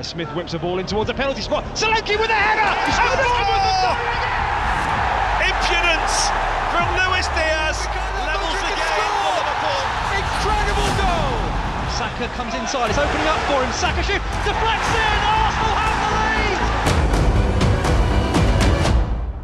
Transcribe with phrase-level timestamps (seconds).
[0.00, 1.62] As Smith whips the ball in towards the penalty spot.
[1.76, 2.64] Solanke with a header!
[2.64, 3.92] Oh,
[5.44, 6.32] Impudence
[6.72, 7.84] from Luis Diaz
[8.24, 9.84] levels the game for Liverpool.
[10.16, 11.36] Incredible goal!
[11.92, 13.70] Saka comes inside, it's opening up for him.
[13.76, 15.20] Saka shoot, deflects in!
[15.36, 16.08] Arsenal have the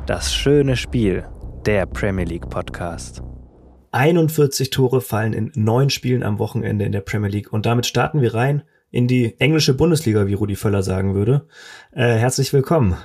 [0.01, 0.07] lead!
[0.07, 1.29] Das schöne Spiel,
[1.67, 3.23] der Premier League Podcast.
[3.93, 8.23] 41 Tore fallen in neun Spielen am Wochenende in der Premier League und damit starten
[8.23, 11.47] wir rein in die englische Bundesliga, wie Rudi Völler sagen würde.
[11.93, 12.97] Äh, herzlich willkommen.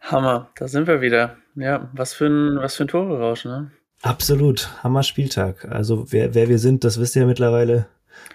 [0.00, 1.36] Hammer, da sind wir wieder.
[1.56, 3.70] Ja, was für ein, was für ein Tore-Rausch, ne?
[4.02, 5.64] Absolut, Hammer Spieltag.
[5.70, 7.86] Also wer, wer wir sind, das wisst ihr ja mittlerweile.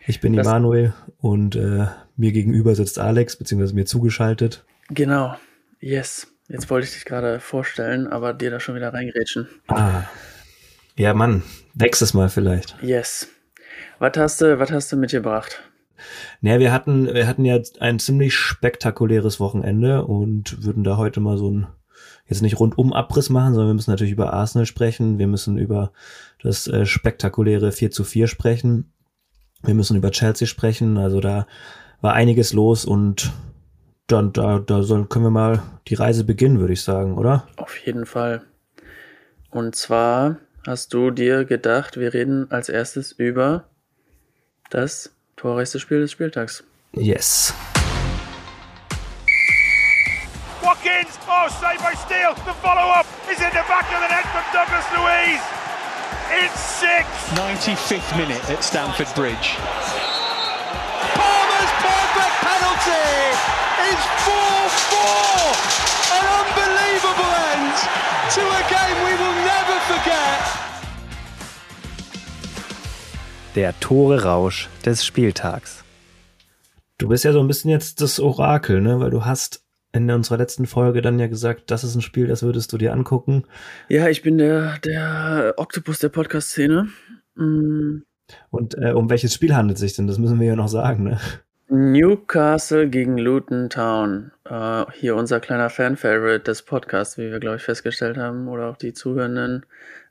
[0.07, 1.85] Ich bin das Emanuel und äh,
[2.15, 4.65] mir gegenüber sitzt Alex, beziehungsweise mir zugeschaltet.
[4.89, 5.35] Genau,
[5.79, 6.27] yes.
[6.47, 9.47] Jetzt wollte ich dich gerade vorstellen, aber dir da schon wieder reingerätschen.
[9.67, 10.03] Ah,
[10.95, 11.43] ja Mann,
[11.75, 12.75] nächstes Mal vielleicht.
[12.81, 13.27] Yes.
[13.99, 15.68] Was hast du, was hast du mitgebracht?
[16.41, 21.37] Naja, wir hatten, wir hatten ja ein ziemlich spektakuläres Wochenende und würden da heute mal
[21.37, 21.67] so ein,
[22.27, 25.19] jetzt nicht rundum Abriss machen, sondern wir müssen natürlich über Arsenal sprechen.
[25.19, 25.91] Wir müssen über
[26.41, 28.91] das äh, spektakuläre 4 zu 4 sprechen.
[29.63, 30.97] Wir müssen über Chelsea sprechen.
[30.97, 31.47] Also da
[32.01, 33.31] war einiges los und
[34.07, 37.47] dann, da, da sollen, können wir mal die Reise beginnen, würde ich sagen, oder?
[37.57, 38.41] Auf jeden Fall.
[39.51, 43.65] Und zwar hast du dir gedacht, wir reden als erstes über
[44.69, 46.63] das Torreichste Spiel des Spieltags.
[46.91, 47.53] Yes.
[50.61, 52.35] Watkins, oh, saved by Steele.
[52.43, 55.39] The follow-up is in the back of the net from Douglas Louise.
[56.43, 57.07] It's six.
[57.39, 59.55] 95th minute at Stamford Bridge.
[61.15, 63.07] Palmer's perfect penalty
[63.87, 66.19] is 4-4.
[66.19, 67.79] An unbelievable end
[68.35, 70.68] to a game we will never forget.
[73.59, 75.83] Der Tore-Rausch des Spieltags.
[76.97, 79.01] Du bist ja so ein bisschen jetzt das Orakel, ne?
[79.01, 82.41] Weil du hast in unserer letzten Folge dann ja gesagt, das ist ein Spiel, das
[82.41, 83.43] würdest du dir angucken.
[83.89, 86.87] Ja, ich bin der, der Oktopus der Podcast-Szene.
[87.35, 87.97] Mm.
[88.49, 90.07] Und äh, um welches Spiel handelt es sich denn?
[90.07, 91.19] Das müssen wir ja noch sagen, ne?
[91.67, 94.31] Newcastle gegen Luton Town.
[94.49, 98.77] Uh, hier unser kleiner Fan-Favorite des Podcasts, wie wir, glaube ich, festgestellt haben, oder auch
[98.77, 99.65] die Zuhörenden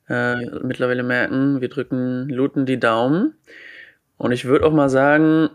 [0.09, 3.35] äh, mittlerweile merken, wir drücken Luton die Daumen.
[4.17, 5.51] Und ich würde auch mal sagen,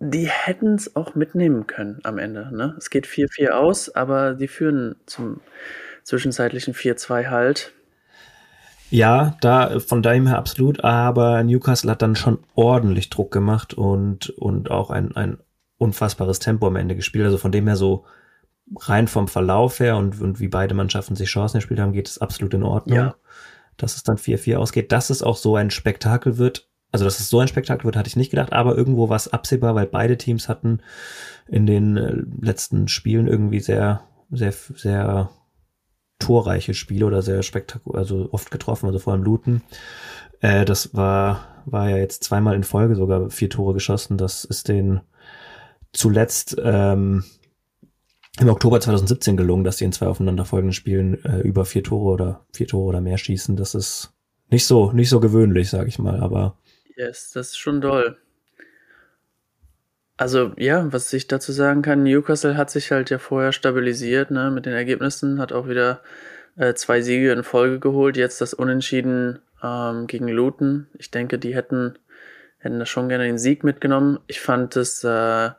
[0.00, 2.54] die hätten es auch mitnehmen können am Ende.
[2.54, 2.74] Ne?
[2.78, 5.40] Es geht 4-4 aus, aber die führen zum
[6.04, 7.72] zwischenzeitlichen 4-2 halt.
[8.90, 14.30] Ja, da von daher her absolut, aber Newcastle hat dann schon ordentlich Druck gemacht und,
[14.30, 15.38] und auch ein, ein
[15.76, 17.26] unfassbares Tempo am Ende gespielt.
[17.26, 18.06] Also von dem her so
[18.76, 22.18] rein vom Verlauf her und, und wie beide Mannschaften sich Chancen gespielt haben, geht es
[22.18, 22.96] absolut in Ordnung.
[22.96, 23.14] Ja
[23.78, 24.92] dass es dann 4-4 ausgeht.
[24.92, 28.08] Dass es auch so ein Spektakel wird, also dass es so ein Spektakel wird, hatte
[28.08, 30.80] ich nicht gedacht, aber irgendwo war es absehbar, weil beide Teams hatten
[31.46, 35.30] in den äh, letzten Spielen irgendwie sehr, sehr, sehr
[36.18, 39.62] torreiche Spiele oder sehr spektakulär, also oft getroffen, also vor allem Luton.
[40.40, 44.18] Äh, das war, war ja jetzt zweimal in Folge sogar vier Tore geschossen.
[44.18, 45.00] Das ist den
[45.92, 47.24] zuletzt ähm,
[48.40, 52.46] im Oktober 2017 gelungen, dass sie in zwei aufeinanderfolgenden Spielen äh, über vier Tore oder
[52.52, 53.56] vier Tore oder mehr schießen.
[53.56, 54.12] Das ist
[54.50, 56.56] nicht so nicht so gewöhnlich, sage ich mal, aber
[56.96, 58.16] yes, das ist schon doll.
[60.16, 64.50] Also ja, was ich dazu sagen kann, Newcastle hat sich halt ja vorher stabilisiert, ne,
[64.50, 66.00] mit den Ergebnissen, hat auch wieder
[66.56, 70.88] äh, zwei Siege in Folge geholt, jetzt das Unentschieden ähm, gegen Luton.
[70.98, 71.98] Ich denke, die hätten
[72.58, 74.18] hätten da schon gerne den Sieg mitgenommen.
[74.26, 75.50] Ich fand es äh,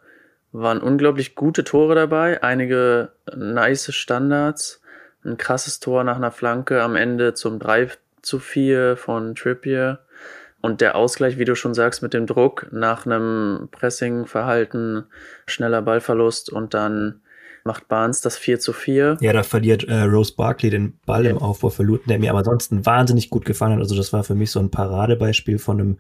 [0.52, 4.82] waren unglaublich gute Tore dabei, einige nice Standards,
[5.24, 7.90] ein krasses Tor nach einer Flanke am Ende zum 3
[8.22, 10.00] zu 4 von Trippier.
[10.62, 15.06] Und der Ausgleich, wie du schon sagst, mit dem Druck nach einem Pressing-Verhalten,
[15.46, 17.22] schneller Ballverlust und dann
[17.64, 19.18] macht Barnes das 4 zu 4.
[19.22, 22.40] Ja, da verliert äh, Rose Barkley den Ball im Aufbau für Luton, der mir aber
[22.40, 23.80] ansonsten wahnsinnig gut gefallen hat.
[23.80, 25.98] Also das war für mich so ein Paradebeispiel von einem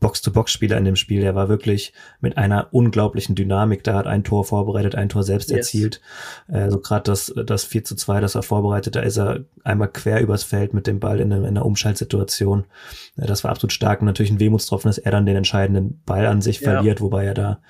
[0.00, 1.20] Box-to-Box-Spieler in dem Spiel.
[1.20, 3.84] Der war wirklich mit einer unglaublichen Dynamik.
[3.84, 5.58] Da hat ein Tor vorbereitet, ein Tor selbst yes.
[5.58, 6.00] erzielt.
[6.48, 9.88] Äh, so gerade das, das 4 zu 2, das er vorbereitet, da ist er einmal
[9.88, 12.64] quer übers Feld mit dem Ball in, in einer Umschaltsituation.
[13.16, 16.26] Äh, das war absolut stark und natürlich ein Wehmutstropfen, dass er dann den entscheidenden Ball
[16.26, 16.72] an sich ja.
[16.72, 17.60] verliert, wobei er da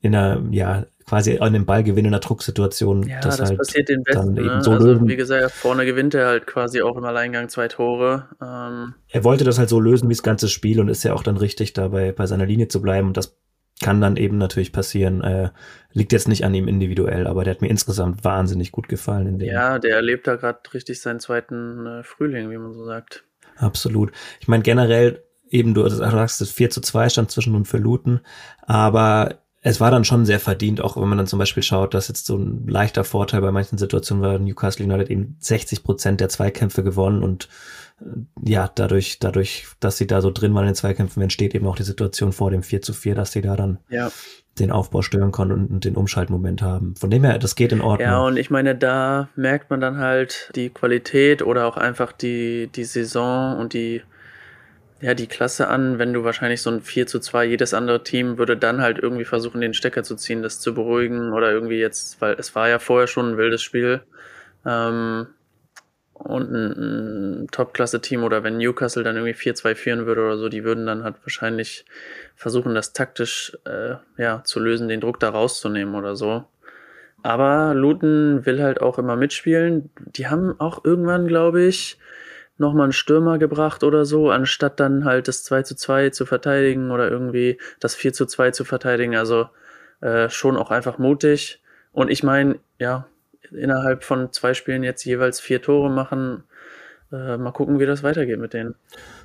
[0.00, 3.06] in einer, ja, quasi an dem Ballgewinn in einer Drucksituation.
[3.06, 4.34] Ja, das, das halt passiert den Besten.
[4.34, 4.62] Ne?
[4.62, 5.08] So also, lösen.
[5.08, 8.28] wie gesagt, vorne gewinnt er halt quasi auch im Alleingang zwei Tore.
[8.42, 8.94] Ähm.
[9.08, 11.36] Er wollte das halt so lösen wie das ganze Spiel und ist ja auch dann
[11.36, 13.08] richtig dabei, bei seiner Linie zu bleiben.
[13.08, 13.36] Und das
[13.80, 15.22] kann dann eben natürlich passieren.
[15.22, 15.50] Äh,
[15.92, 19.38] liegt jetzt nicht an ihm individuell, aber der hat mir insgesamt wahnsinnig gut gefallen.
[19.40, 23.24] Ja, der erlebt da gerade richtig seinen zweiten äh, Frühling, wie man so sagt.
[23.56, 24.10] Absolut.
[24.40, 28.20] Ich meine, generell eben, du sagst, das 4 zu 2 stand zwischen und für Luton,
[28.62, 32.06] aber es war dann schon sehr verdient, auch wenn man dann zum Beispiel schaut, dass
[32.06, 36.28] jetzt so ein leichter Vorteil bei manchen Situationen war, Newcastle United eben 60 Prozent der
[36.28, 37.48] Zweikämpfe gewonnen und
[38.00, 38.04] äh,
[38.48, 41.74] ja, dadurch, dadurch, dass sie da so drin waren in den Zweikämpfen, entsteht eben auch
[41.74, 44.12] die Situation vor dem 4 zu 4, dass sie da dann ja.
[44.60, 46.94] den Aufbau stören konnten und den Umschaltmoment haben.
[46.94, 48.08] Von dem her, das geht in Ordnung.
[48.08, 52.68] Ja, und ich meine, da merkt man dann halt die Qualität oder auch einfach die,
[52.68, 54.02] die Saison und die,
[55.00, 58.38] ja, die Klasse an, wenn du wahrscheinlich so ein 4 zu 2, jedes andere Team
[58.38, 62.20] würde dann halt irgendwie versuchen, den Stecker zu ziehen, das zu beruhigen oder irgendwie jetzt,
[62.20, 64.02] weil es war ja vorher schon ein wildes Spiel.
[64.64, 65.26] Ähm,
[66.14, 70.64] und ein, ein Top-Klasse-Team oder wenn Newcastle dann irgendwie 4-2 führen würde oder so, die
[70.64, 71.84] würden dann halt wahrscheinlich
[72.34, 76.44] versuchen, das taktisch äh, ja, zu lösen, den Druck da rauszunehmen oder so.
[77.22, 79.90] Aber Luton will halt auch immer mitspielen.
[79.98, 81.98] Die haben auch irgendwann, glaube ich,
[82.58, 86.90] nochmal einen Stürmer gebracht oder so, anstatt dann halt das 2 zu 2 zu verteidigen
[86.90, 89.16] oder irgendwie das 4 zu 2 zu verteidigen.
[89.16, 89.48] Also
[90.00, 91.60] äh, schon auch einfach mutig.
[91.92, 93.06] Und ich meine, ja,
[93.52, 96.44] innerhalb von zwei Spielen jetzt jeweils vier Tore machen.
[97.12, 98.74] Äh, mal gucken, wie das weitergeht mit denen.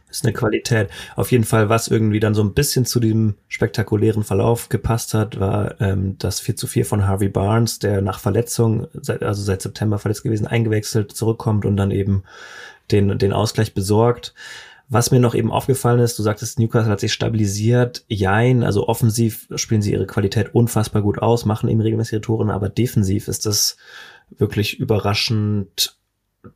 [0.09, 0.89] Ist eine Qualität.
[1.15, 5.39] Auf jeden Fall, was irgendwie dann so ein bisschen zu diesem spektakulären Verlauf gepasst hat,
[5.39, 9.61] war ähm, das 4 zu 4 von Harvey Barnes, der nach Verletzung, seit, also seit
[9.61, 12.23] September verletzt gewesen, eingewechselt, zurückkommt und dann eben
[12.91, 14.33] den, den Ausgleich besorgt.
[14.89, 18.03] Was mir noch eben aufgefallen ist, du sagtest, Newcastle hat sich stabilisiert.
[18.09, 22.51] Jein, also offensiv spielen sie ihre Qualität unfassbar gut aus, machen eben regelmäßig ihre Tore,
[22.51, 23.77] aber defensiv ist das
[24.37, 25.97] wirklich überraschend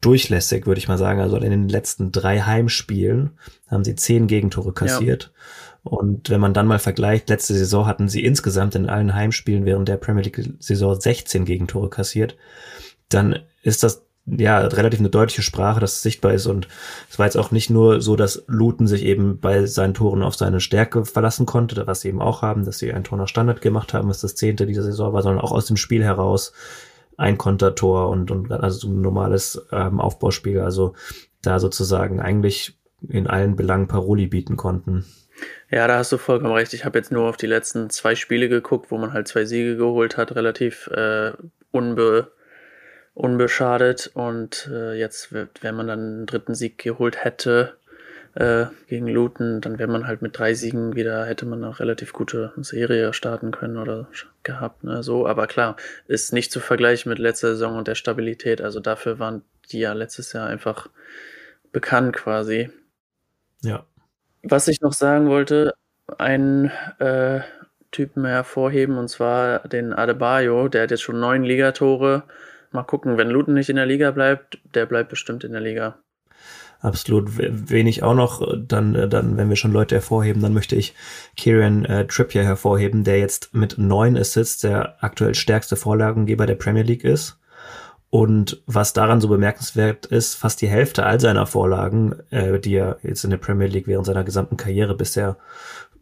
[0.01, 1.21] durchlässig, würde ich mal sagen.
[1.21, 3.31] Also in den letzten drei Heimspielen
[3.67, 5.31] haben sie zehn Gegentore kassiert.
[5.33, 5.91] Ja.
[5.91, 9.87] Und wenn man dann mal vergleicht, letzte Saison hatten sie insgesamt in allen Heimspielen während
[9.87, 12.35] der Premier League-Saison 16 Gegentore kassiert,
[13.07, 16.47] dann ist das ja relativ eine deutliche Sprache, dass es sichtbar ist.
[16.47, 16.67] Und
[17.09, 20.35] es war jetzt auch nicht nur so, dass Luton sich eben bei seinen Toren auf
[20.35, 23.61] seine Stärke verlassen konnte, was sie eben auch haben, dass sie ein Tor nach Standard
[23.61, 26.53] gemacht haben, was das zehnte dieser Saison war, sondern auch aus dem Spiel heraus
[27.17, 30.59] ein Kontertor und, und also ein normales ähm, Aufbauspiel.
[30.59, 30.95] Also
[31.41, 35.05] da sozusagen eigentlich in allen Belangen Paroli bieten konnten.
[35.69, 36.73] Ja, da hast du vollkommen recht.
[36.73, 39.77] Ich habe jetzt nur auf die letzten zwei Spiele geguckt, wo man halt zwei Siege
[39.77, 41.31] geholt hat, relativ äh,
[41.71, 42.31] unbe
[43.15, 44.11] unbeschadet.
[44.13, 47.77] Und äh, jetzt, wenn man dann einen dritten Sieg geholt hätte,
[48.35, 52.11] äh, gegen Luton, dann wäre man halt mit drei Siegen wieder, hätte man eine relativ
[52.11, 54.09] gute Serie starten können oder
[54.43, 55.25] gehabt, ne, so.
[55.25, 55.77] Aber klar,
[56.07, 58.61] ist nicht zu vergleichen mit letzter Saison und der Stabilität.
[58.61, 59.41] Also dafür waren
[59.71, 60.89] die ja letztes Jahr einfach
[61.71, 62.69] bekannt quasi.
[63.61, 63.85] Ja.
[64.43, 65.73] Was ich noch sagen wollte,
[66.17, 67.39] einen äh,
[67.91, 72.23] Typen hervorheben und zwar den Adebayo, der hat jetzt schon neun Ligatore.
[72.75, 75.97] Mal gucken, wenn Luton nicht in der Liga bleibt, der bleibt bestimmt in der Liga
[76.85, 78.41] absolut wenig auch noch.
[78.57, 80.93] Dann, äh, dann, wenn wir schon Leute hervorheben, dann möchte ich
[81.35, 86.83] Kieran äh, Trippier hervorheben, der jetzt mit neun Assists der aktuell stärkste Vorlagengeber der Premier
[86.83, 87.37] League ist.
[88.11, 92.97] Und was daran so bemerkenswert ist, fast die Hälfte all seiner Vorlagen, äh, die er
[93.03, 95.37] jetzt in der Premier League während seiner gesamten Karriere bisher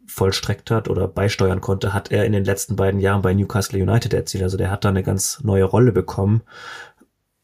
[0.06, 4.12] vollstreckt hat oder beisteuern konnte, hat er in den letzten beiden Jahren bei Newcastle United
[4.12, 4.42] erzielt.
[4.42, 6.42] Also der hat da eine ganz neue Rolle bekommen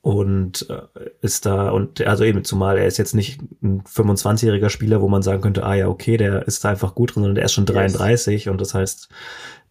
[0.02, 5.02] und äh, ist da und also eben zumal er ist jetzt nicht ein 25-jähriger Spieler,
[5.02, 7.44] wo man sagen könnte, ah ja, okay, der ist da einfach gut drin, sondern der
[7.44, 8.50] ist schon 33 yes.
[8.50, 9.10] und das heißt,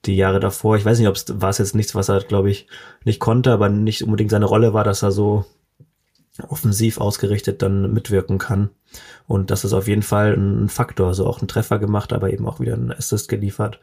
[0.05, 2.51] die Jahre davor, ich weiß nicht, ob es war es jetzt nichts, was er glaube
[2.51, 2.67] ich
[3.03, 5.45] nicht konnte, aber nicht unbedingt seine Rolle war, dass er so
[6.41, 8.69] offensiv ausgerichtet dann mitwirken kann.
[9.27, 11.07] Und das ist auf jeden Fall ein Faktor.
[11.07, 13.79] Also auch ein Treffer gemacht, aber eben auch wieder ein Assist geliefert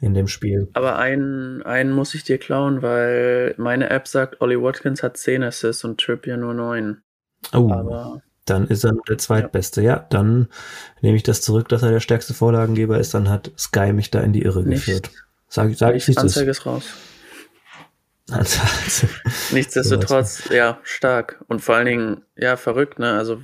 [0.00, 0.68] in dem Spiel.
[0.72, 5.42] Aber einen, einen muss ich dir klauen, weil meine App sagt, Ollie Watkins hat 10
[5.42, 7.02] Assists und Trippier nur 9.
[7.52, 7.70] Oh.
[7.72, 9.82] Aber dann ist er nur der zweitbeste.
[9.82, 9.96] Ja.
[9.96, 10.48] ja, dann
[11.00, 13.14] nehme ich das zurück, dass er der stärkste Vorlagengeber ist.
[13.14, 14.86] Dann hat Sky mich da in die Irre Nicht.
[14.86, 15.10] geführt.
[15.48, 16.18] Sag, sag ich nicht.
[16.18, 16.84] Anzeige ist raus.
[18.30, 19.06] Also, also,
[19.54, 21.42] Nichtsdestotrotz, ja, stark.
[21.48, 23.12] Und vor allen Dingen, ja, verrückt, ne?
[23.14, 23.40] Also,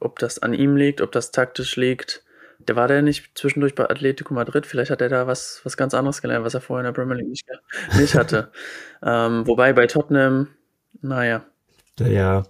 [0.00, 2.24] ob das an ihm liegt, ob das taktisch liegt.
[2.58, 4.66] Der war der nicht zwischendurch bei Atletico Madrid.
[4.66, 7.16] Vielleicht hat er da was, was ganz anderes gelernt, was er vorher in der Premier
[7.16, 7.46] League nicht,
[7.98, 8.50] nicht hatte.
[9.02, 10.48] ähm, wobei bei Tottenham,
[11.00, 11.44] naja.
[11.98, 12.44] Ja,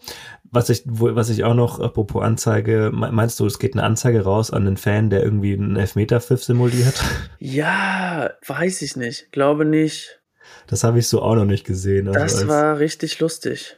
[0.50, 4.50] was ich, was ich auch noch, apropos Anzeige, meinst du, es geht eine Anzeige raus
[4.50, 7.03] an den Fan, der irgendwie einen Elfmeter-Pfiff simuliert?
[7.38, 9.31] Ja, weiß ich nicht.
[9.33, 10.21] Glaube nicht.
[10.68, 12.08] Das habe ich so auch noch nicht gesehen.
[12.08, 13.76] Also das war richtig lustig.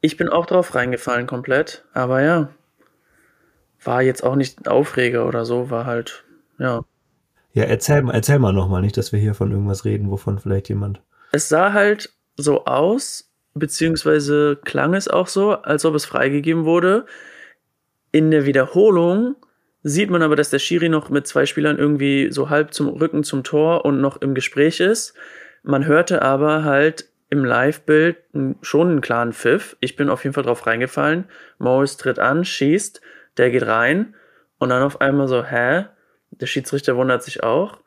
[0.00, 2.50] Ich bin auch drauf reingefallen komplett, aber ja.
[3.82, 6.24] War jetzt auch nicht ein Aufreger oder so, war halt,
[6.58, 6.84] ja.
[7.52, 11.00] Ja, erzähl, erzähl mal nochmal, nicht, dass wir hier von irgendwas reden, wovon vielleicht jemand.
[11.32, 17.06] Es sah halt so aus, beziehungsweise klang es auch so, als ob es freigegeben wurde.
[18.10, 19.36] In der Wiederholung
[19.84, 23.22] sieht man aber, dass der Schiri noch mit zwei Spielern irgendwie so halb zum Rücken
[23.22, 25.14] zum Tor und noch im Gespräch ist.
[25.64, 28.18] Man hörte aber halt im Live-Bild
[28.60, 29.76] schon einen klaren Pfiff.
[29.80, 31.24] Ich bin auf jeden Fall drauf reingefallen.
[31.58, 33.00] Morris tritt an, schießt,
[33.38, 34.14] der geht rein
[34.58, 35.86] und dann auf einmal so, hä?
[36.30, 37.78] Der Schiedsrichter wundert sich auch.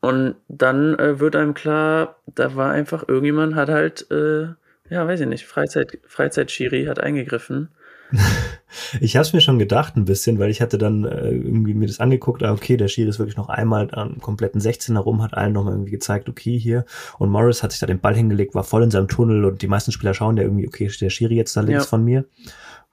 [0.00, 4.54] Und dann äh, wird einem klar, da war einfach irgendjemand hat halt, äh,
[4.88, 7.70] ja, weiß ich nicht, Freizeit, Freizeitschiri hat eingegriffen.
[9.00, 11.86] ich habe es mir schon gedacht ein bisschen, weil ich hatte dann äh, irgendwie mir
[11.86, 15.34] das angeguckt, ah, okay, der Schiri ist wirklich noch einmal am kompletten 16er rum, hat
[15.34, 16.84] allen nochmal irgendwie gezeigt, okay, hier.
[17.18, 19.68] Und Morris hat sich da den Ball hingelegt, war voll in seinem Tunnel und die
[19.68, 21.88] meisten Spieler schauen ja irgendwie, okay, der Schiri jetzt da links ja.
[21.88, 22.24] von mir.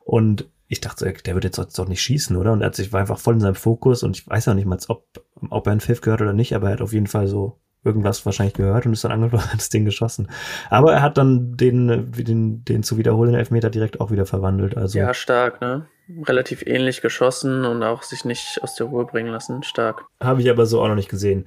[0.03, 2.51] Und ich dachte, der wird jetzt doch nicht schießen, oder?
[2.51, 4.65] Und er hat sich war einfach voll in seinem Fokus und ich weiß ja nicht
[4.65, 5.05] mal, ob,
[5.49, 8.25] ob er einen Pfiff gehört oder nicht, aber er hat auf jeden Fall so irgendwas
[8.25, 10.29] wahrscheinlich gehört und ist dann angefangen, hat das Ding geschossen.
[10.69, 14.77] Aber er hat dann den, den, den zu wiederholenden Elfmeter direkt auch wieder verwandelt.
[14.77, 14.97] Also.
[14.99, 15.87] Ja, stark, ne?
[16.25, 19.63] Relativ ähnlich geschossen und auch sich nicht aus der Ruhe bringen lassen.
[19.63, 20.05] Stark.
[20.21, 21.45] Habe ich aber so auch noch nicht gesehen.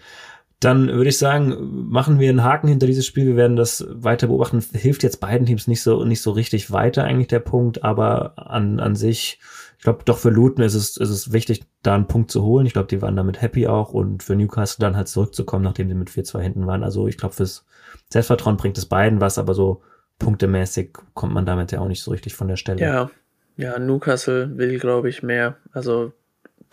[0.60, 3.26] Dann würde ich sagen, machen wir einen Haken hinter dieses Spiel.
[3.26, 4.62] Wir werden das weiter beobachten.
[4.74, 8.78] Hilft jetzt beiden Teams nicht so, nicht so richtig weiter eigentlich der Punkt, aber an,
[8.78, 9.40] an sich
[9.80, 12.66] ich glaube, doch für Luton ist es, ist es wichtig, da einen Punkt zu holen.
[12.66, 15.94] Ich glaube, die waren damit happy auch und für Newcastle dann halt zurückzukommen, nachdem sie
[15.94, 16.84] mit 4-2 hinten waren.
[16.84, 17.64] Also ich glaube, fürs
[18.10, 19.80] Selbstvertrauen bringt es beiden was, aber so
[20.18, 22.78] punktemäßig kommt man damit ja auch nicht so richtig von der Stelle.
[22.78, 23.10] Ja,
[23.56, 25.56] ja, Newcastle will, glaube ich, mehr.
[25.72, 26.12] Also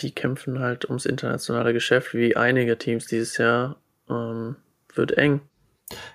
[0.02, 3.78] die kämpfen halt ums internationale Geschäft, wie einige Teams dieses Jahr.
[4.10, 4.58] Ähm,
[4.94, 5.40] wird eng.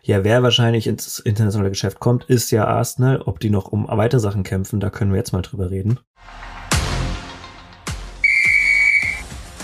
[0.03, 3.23] Ja, wer wahrscheinlich ins internationale Geschäft kommt, ist ja Arsenal.
[3.23, 5.99] Ob die noch um weitere Sachen kämpfen, da können wir jetzt mal drüber reden.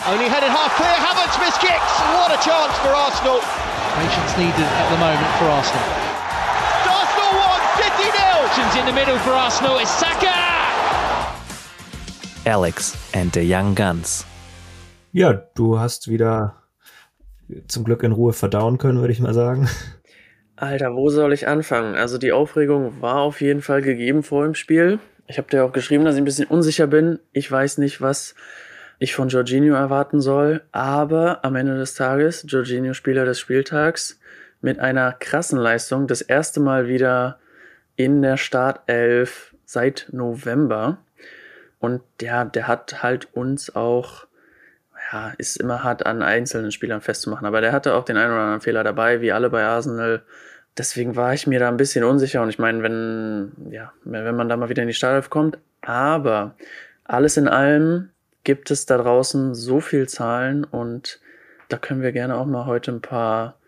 [0.08, 0.96] Only headed half clear.
[1.04, 1.92] Havertz missed kicks.
[2.16, 3.40] What a chance for Arsenal.
[4.00, 5.84] Patience needed at the moment for Arsenal.
[6.88, 7.60] Arsenal won.
[7.76, 8.80] City nil.
[8.80, 9.76] in the middle for Arsenal.
[9.76, 10.32] It's Saka.
[12.46, 14.24] Alex and the Young Guns.
[15.12, 16.56] Ja, du hast wieder
[17.66, 19.68] zum Glück in Ruhe verdauen können, würde ich mal sagen.
[20.56, 21.96] Alter, wo soll ich anfangen?
[21.96, 25.00] Also die Aufregung war auf jeden Fall gegeben vor dem Spiel.
[25.26, 27.18] Ich habe dir auch geschrieben, dass ich ein bisschen unsicher bin.
[27.32, 28.34] Ich weiß nicht, was
[28.98, 30.62] ich von Jorginho erwarten soll.
[30.72, 34.18] Aber am Ende des Tages, Jorginho Spieler des Spieltags
[34.60, 36.06] mit einer krassen Leistung.
[36.06, 37.38] Das erste Mal wieder
[37.96, 40.98] in der Startelf seit November.
[41.78, 44.26] Und ja, der hat halt uns auch,
[45.12, 47.46] ja, ist immer hart an einzelnen Spielern festzumachen.
[47.46, 50.22] Aber der hatte auch den einen oder anderen Fehler dabei, wie alle bei Arsenal.
[50.76, 52.42] Deswegen war ich mir da ein bisschen unsicher.
[52.42, 55.58] Und ich meine, wenn, ja, wenn man da mal wieder in die Startelf kommt.
[55.82, 56.56] Aber
[57.04, 58.10] alles in allem
[58.44, 61.20] gibt es da draußen so viel Zahlen und
[61.68, 63.58] da können wir gerne auch mal heute ein paar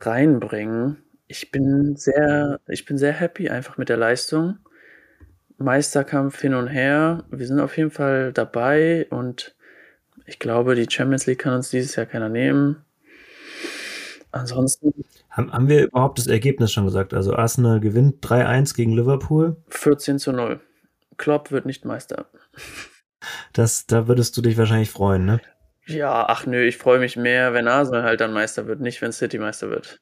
[0.00, 1.02] reinbringen.
[1.26, 4.58] Ich bin sehr, ich bin sehr happy einfach mit der Leistung.
[5.56, 7.24] Meisterkampf hin und her.
[7.30, 9.54] Wir sind auf jeden Fall dabei und
[10.26, 12.84] ich glaube, die Champions League kann uns dieses Jahr keiner nehmen.
[14.32, 14.92] Ansonsten.
[15.30, 17.14] Haben, haben wir überhaupt das Ergebnis schon gesagt?
[17.14, 19.56] Also Arsenal gewinnt 3-1 gegen Liverpool.
[19.68, 20.60] 14 zu 0.
[21.16, 22.26] Klopp wird nicht Meister.
[23.52, 25.40] Das, da würdest du dich wahrscheinlich freuen, ne?
[25.86, 29.12] Ja, ach nö, ich freue mich mehr, wenn Arsenal halt dann Meister wird, nicht wenn
[29.12, 29.98] City Meister wird.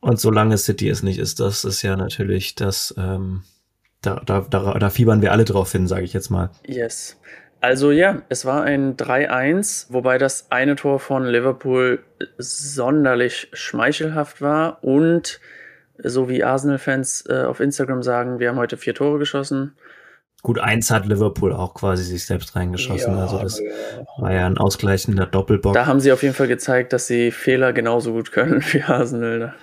[0.00, 3.44] Und solange City es nicht ist, das ist ja natürlich das, ähm,
[4.00, 6.50] da, da, da, da fiebern wir alle drauf hin, sage ich jetzt mal.
[6.66, 7.20] Yes.
[7.60, 12.02] Also ja, es war ein 3-1, wobei das eine Tor von Liverpool
[12.36, 15.38] sonderlich schmeichelhaft war und
[15.98, 19.76] so wie Arsenal-Fans äh, auf Instagram sagen, wir haben heute vier Tore geschossen.
[20.42, 23.14] Gut, eins hat Liverpool auch quasi sich selbst reingeschossen.
[23.14, 23.70] Ja, also das ja.
[24.18, 25.72] war ja ein ausgleichender Doppelbock.
[25.72, 29.54] Da haben sie auf jeden Fall gezeigt, dass sie Fehler genauso gut können wie Arsenal.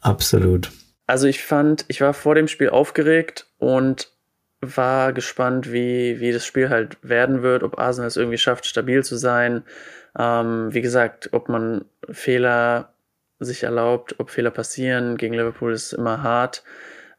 [0.00, 0.70] Absolut.
[1.08, 4.12] Also ich fand, ich war vor dem Spiel aufgeregt und
[4.60, 9.02] war gespannt, wie, wie das Spiel halt werden wird, ob Arsenal es irgendwie schafft, stabil
[9.02, 9.64] zu sein.
[10.16, 12.92] Ähm, wie gesagt, ob man Fehler
[13.40, 15.16] sich erlaubt, ob Fehler passieren.
[15.16, 16.62] Gegen Liverpool ist immer hart.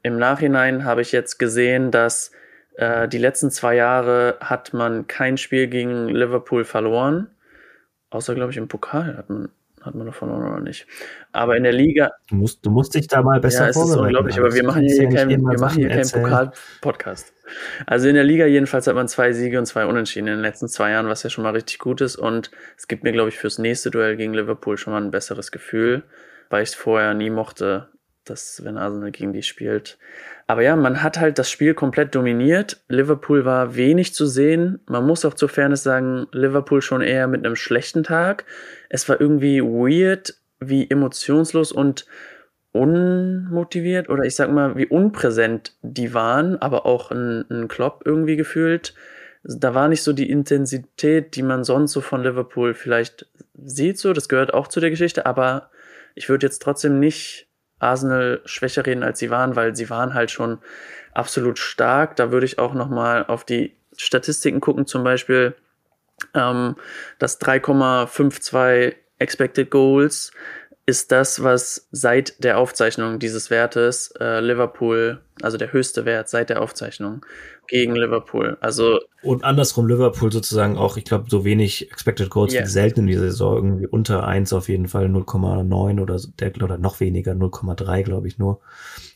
[0.04, 2.32] Im Nachhinein habe ich jetzt gesehen, dass
[2.80, 7.28] äh, die letzten zwei Jahre hat man kein Spiel gegen Liverpool verloren.
[8.10, 9.50] Außer, glaube ich, im Pokal hat man,
[9.82, 10.88] hat man noch verloren oder nicht.
[11.34, 12.12] Aber in der Liga.
[12.30, 14.00] Du musst, du musst dich da mal besser ja, es vorbereiten.
[14.00, 17.34] Ist unglaublich, aber wir machen hier, kein, wir machen hier keinen Pokal-Podcast.
[17.86, 20.70] Also in der Liga jedenfalls hat man zwei Siege und zwei Unentschieden in den letzten
[20.70, 22.16] zwei Jahren, was ja schon mal richtig gut ist.
[22.16, 25.52] Und es gibt mir, glaube ich, fürs nächste Duell gegen Liverpool schon mal ein besseres
[25.52, 26.04] Gefühl,
[26.50, 27.90] weil ich es vorher nie mochte,
[28.24, 29.98] dass wenn Arsenal gegen die spielt.
[30.50, 32.82] Aber ja, man hat halt das Spiel komplett dominiert.
[32.88, 34.80] Liverpool war wenig zu sehen.
[34.88, 38.46] Man muss auch zur Fairness sagen, Liverpool schon eher mit einem schlechten Tag.
[38.90, 42.08] Es war irgendwie weird, wie emotionslos und
[42.72, 48.36] unmotiviert oder ich sag mal, wie unpräsent die waren, aber auch ein, ein Klopp irgendwie
[48.36, 48.96] gefühlt
[49.44, 53.26] da war nicht so die Intensität, die man sonst so von Liverpool vielleicht
[53.56, 55.70] sieht, so, das gehört auch zu der Geschichte, aber
[56.14, 57.49] ich würde jetzt trotzdem nicht
[57.80, 60.60] Arsenal schwächer reden, als sie waren, weil sie waren halt schon
[61.14, 62.16] absolut stark.
[62.16, 65.56] Da würde ich auch nochmal auf die Statistiken gucken, zum Beispiel
[66.34, 66.76] ähm,
[67.18, 70.32] das 3,52 Expected Goals
[70.90, 76.50] ist das, was seit der Aufzeichnung dieses Wertes äh, Liverpool, also der höchste Wert seit
[76.50, 77.24] der Aufzeichnung
[77.68, 78.58] gegen Liverpool.
[78.60, 82.64] Also und andersrum Liverpool sozusagen auch, ich glaube, so wenig Expected Goals yeah.
[82.64, 86.80] wie selten in dieser Saison, irgendwie unter 1 auf jeden Fall 0,9 oder der, oder
[86.80, 88.60] noch weniger 0,3 glaube ich nur.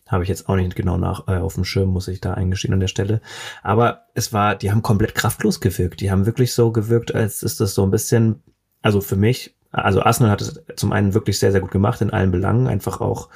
[0.08, 2.76] Habe ich jetzt auch nicht genau nach äh, auf dem Schirm, muss ich da eingestehen
[2.76, 3.20] an der Stelle.
[3.64, 6.02] Aber es war, die haben komplett kraftlos gewirkt.
[6.02, 8.44] Die haben wirklich so gewirkt, als ist das so ein bisschen,
[8.84, 12.12] also für mich also Arsenal hat es zum einen wirklich sehr, sehr gut gemacht in
[12.12, 13.30] allen Belangen, einfach auch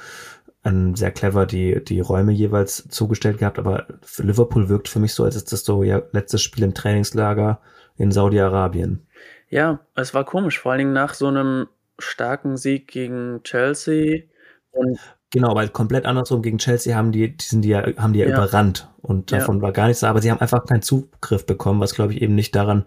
[0.64, 5.14] ähm, sehr clever die, die Räume jeweils zugestellt gehabt, aber für Liverpool wirkt für mich
[5.14, 7.60] so, als ist das so ja letztes Spiel im Trainingslager
[7.96, 9.06] in Saudi-Arabien.
[9.50, 11.66] Ja, es war komisch, vor allen Dingen nach so einem
[11.98, 14.22] starken Sieg gegen Chelsea
[14.70, 14.98] und
[15.30, 18.28] Genau, weil komplett andersrum gegen Chelsea haben die, die sind die ja, haben die ja,
[18.28, 18.34] ja.
[18.34, 19.62] überrannt und davon ja.
[19.62, 22.54] war gar nichts, aber sie haben einfach keinen Zugriff bekommen, was glaube ich eben nicht
[22.54, 22.86] daran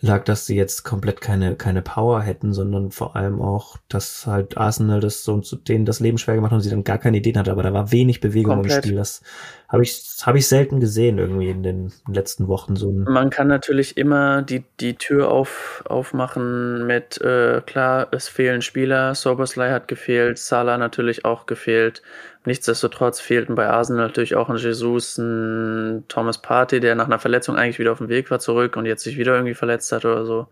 [0.00, 4.56] lag, dass sie jetzt komplett keine, keine Power hätten, sondern vor allem auch, dass halt
[4.56, 7.16] Arsenal das so zu denen das Leben schwer gemacht hat und sie dann gar keine
[7.16, 8.76] Ideen hatte, aber da war wenig Bewegung komplett.
[8.78, 8.96] im Spiel.
[8.96, 9.22] Das
[9.70, 12.74] habe ich, habe ich selten gesehen irgendwie in den letzten Wochen.
[12.74, 18.62] So Man kann natürlich immer die, die Tür auf, aufmachen mit, äh, klar, es fehlen
[18.62, 22.02] Spieler, Sobersley hat gefehlt, Salah natürlich auch gefehlt.
[22.44, 27.54] Nichtsdestotrotz fehlten bei Arsenal natürlich auch ein Jesus, ein Thomas Partey, der nach einer Verletzung
[27.54, 30.24] eigentlich wieder auf dem Weg war zurück und jetzt sich wieder irgendwie verletzt hat oder
[30.24, 30.48] so.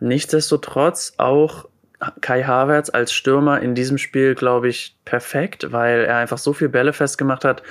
[0.00, 1.69] Nichtsdestotrotz auch
[2.20, 6.70] Kai Havertz als Stürmer in diesem Spiel, glaube ich, perfekt, weil er einfach so viel
[6.70, 7.62] Bälle festgemacht hat,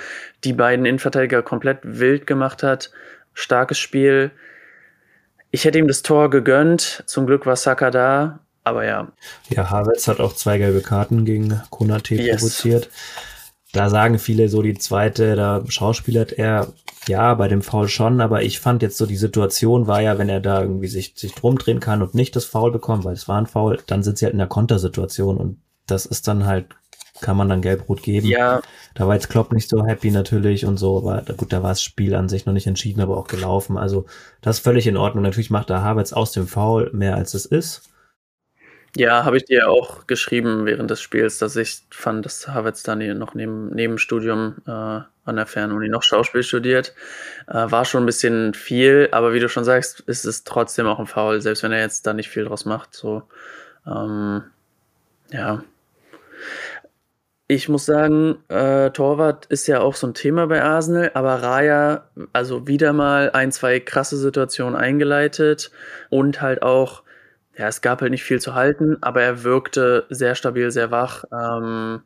[0.44, 2.90] die beiden Innenverteidiger komplett wild gemacht hat.
[3.34, 4.30] Starkes Spiel.
[5.50, 7.02] Ich hätte ihm das Tor gegönnt.
[7.06, 9.08] Zum Glück war Saka da, aber ja.
[9.48, 12.40] Ja, Havertz hat auch zwei gelbe Karten gegen Konate yes.
[12.40, 12.88] provoziert.
[13.72, 16.72] Da sagen viele so, die zweite, da schauspielert er,
[17.06, 20.28] ja, bei dem Foul schon, aber ich fand jetzt so, die Situation war ja, wenn
[20.28, 23.28] er da irgendwie sich, sich drum drehen kann und nicht das Foul bekommt, weil es
[23.28, 26.66] war ein Foul, dann sind sie halt in der Kontersituation und das ist dann halt,
[27.20, 28.26] kann man dann gelb-rot geben.
[28.26, 28.60] Ja.
[28.94, 31.82] Da war jetzt Klopp nicht so happy natürlich und so, aber gut, da war das
[31.82, 33.76] Spiel an sich noch nicht entschieden, aber auch gelaufen.
[33.76, 34.06] Also
[34.40, 35.22] das ist völlig in Ordnung.
[35.22, 37.82] Natürlich macht der Havertz aus dem Foul mehr als es ist.
[38.96, 42.98] Ja, habe ich dir auch geschrieben während des Spiels, dass ich fand, dass Havertz dann
[43.18, 46.92] noch neben, neben Studium äh, an der Fernuni noch Schauspiel studiert.
[47.46, 50.98] Äh, war schon ein bisschen viel, aber wie du schon sagst, ist es trotzdem auch
[50.98, 52.92] ein Foul, selbst wenn er jetzt da nicht viel draus macht.
[52.94, 53.22] So,
[53.86, 54.42] ähm,
[55.32, 55.62] ja.
[57.48, 62.08] Ich muss sagen, äh, Torwart ist ja auch so ein Thema bei Arsenal, aber Raya,
[62.32, 65.72] also wieder mal ein, zwei krasse Situationen eingeleitet
[66.10, 67.02] und halt auch
[67.60, 71.24] ja, es gab halt nicht viel zu halten, aber er wirkte sehr stabil, sehr wach.
[71.30, 72.00] Ähm,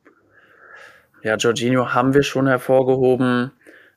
[1.23, 3.53] ja, Jorginho haben wir schon hervorgehoben.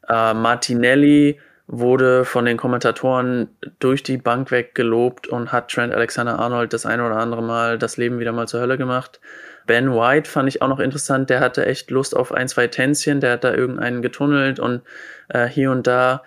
[0.08, 6.74] Äh, Martinelli wurde von den Kommentatoren durch die Bank weg gelobt und hat Trent Alexander-Arnold
[6.74, 9.20] das eine oder andere Mal das Leben wieder mal zur Hölle gemacht.
[9.66, 13.20] Ben White fand ich auch noch interessant, der hatte echt Lust auf ein, zwei Tänzchen,
[13.20, 14.84] der hat da irgendeinen getunnelt und
[15.30, 16.22] äh, hier und da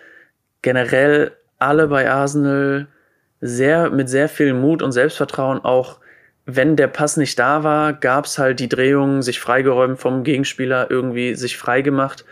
[0.62, 2.88] generell alle bei Arsenal
[3.40, 5.98] sehr, mit sehr viel Mut und Selbstvertrauen auch,
[6.46, 10.90] wenn der Pass nicht da war, gab es halt die Drehung, sich freigeräumt vom Gegenspieler,
[10.90, 12.24] irgendwie sich freigemacht,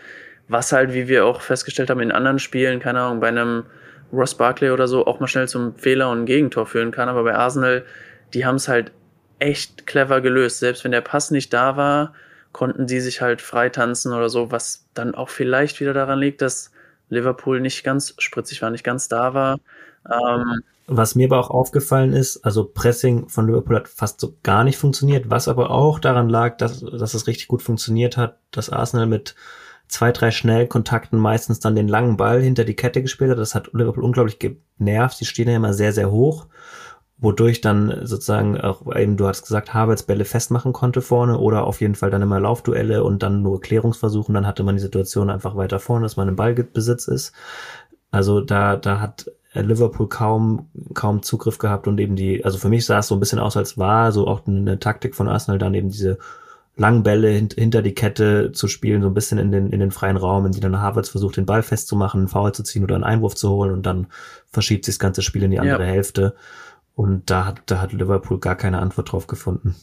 [0.47, 3.65] was halt, wie wir auch festgestellt haben in anderen Spielen, keine Ahnung, bei einem
[4.11, 7.09] Ross Barkley oder so, auch mal schnell zum Fehler und Gegentor führen kann.
[7.09, 7.85] Aber bei Arsenal,
[8.33, 8.91] die haben es halt
[9.39, 10.59] echt clever gelöst.
[10.59, 12.13] Selbst wenn der Pass nicht da war,
[12.51, 16.71] konnten die sich halt freitanzen oder so, was dann auch vielleicht wieder daran liegt, dass
[17.09, 19.59] Liverpool nicht ganz spritzig war, nicht ganz da war.
[20.11, 24.63] Ähm, was mir aber auch aufgefallen ist, also Pressing von Liverpool hat fast so gar
[24.63, 28.69] nicht funktioniert, was aber auch daran lag, dass, dass es richtig gut funktioniert hat, dass
[28.69, 29.35] Arsenal mit
[29.87, 33.37] zwei, drei Schnellkontakten meistens dann den langen Ball hinter die Kette gespielt hat.
[33.37, 35.17] Das hat Liverpool unglaublich genervt.
[35.17, 36.47] Sie stehen ja immer sehr, sehr hoch,
[37.17, 41.81] wodurch dann sozusagen auch eben, du hast gesagt, Havertz Bälle festmachen konnte vorne oder auf
[41.81, 44.29] jeden Fall dann immer Laufduelle und dann nur Klärungsversuche.
[44.29, 47.33] Und dann hatte man die Situation einfach weiter vorne, dass man im Ballbesitz ist.
[48.11, 52.85] Also da, da hat Liverpool kaum, kaum Zugriff gehabt und eben die, also für mich
[52.85, 55.73] sah es so ein bisschen aus, als war so auch eine Taktik von Arsenal dann
[55.73, 56.19] eben diese
[56.75, 59.91] langen Bälle hint, hinter die Kette zu spielen, so ein bisschen in den, in den
[59.91, 62.95] freien Raum, in die dann Havertz versucht, den Ball festzumachen, einen Foul zu ziehen oder
[62.95, 64.07] einen Einwurf zu holen und dann
[64.51, 65.89] verschiebt sich das ganze Spiel in die andere ja.
[65.89, 66.35] Hälfte.
[66.95, 69.75] Und da hat, da hat Liverpool gar keine Antwort drauf gefunden.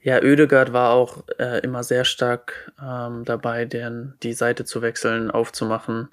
[0.00, 5.30] Ja, Oedegaard war auch äh, immer sehr stark ähm, dabei, den, die Seite zu wechseln,
[5.30, 6.08] aufzumachen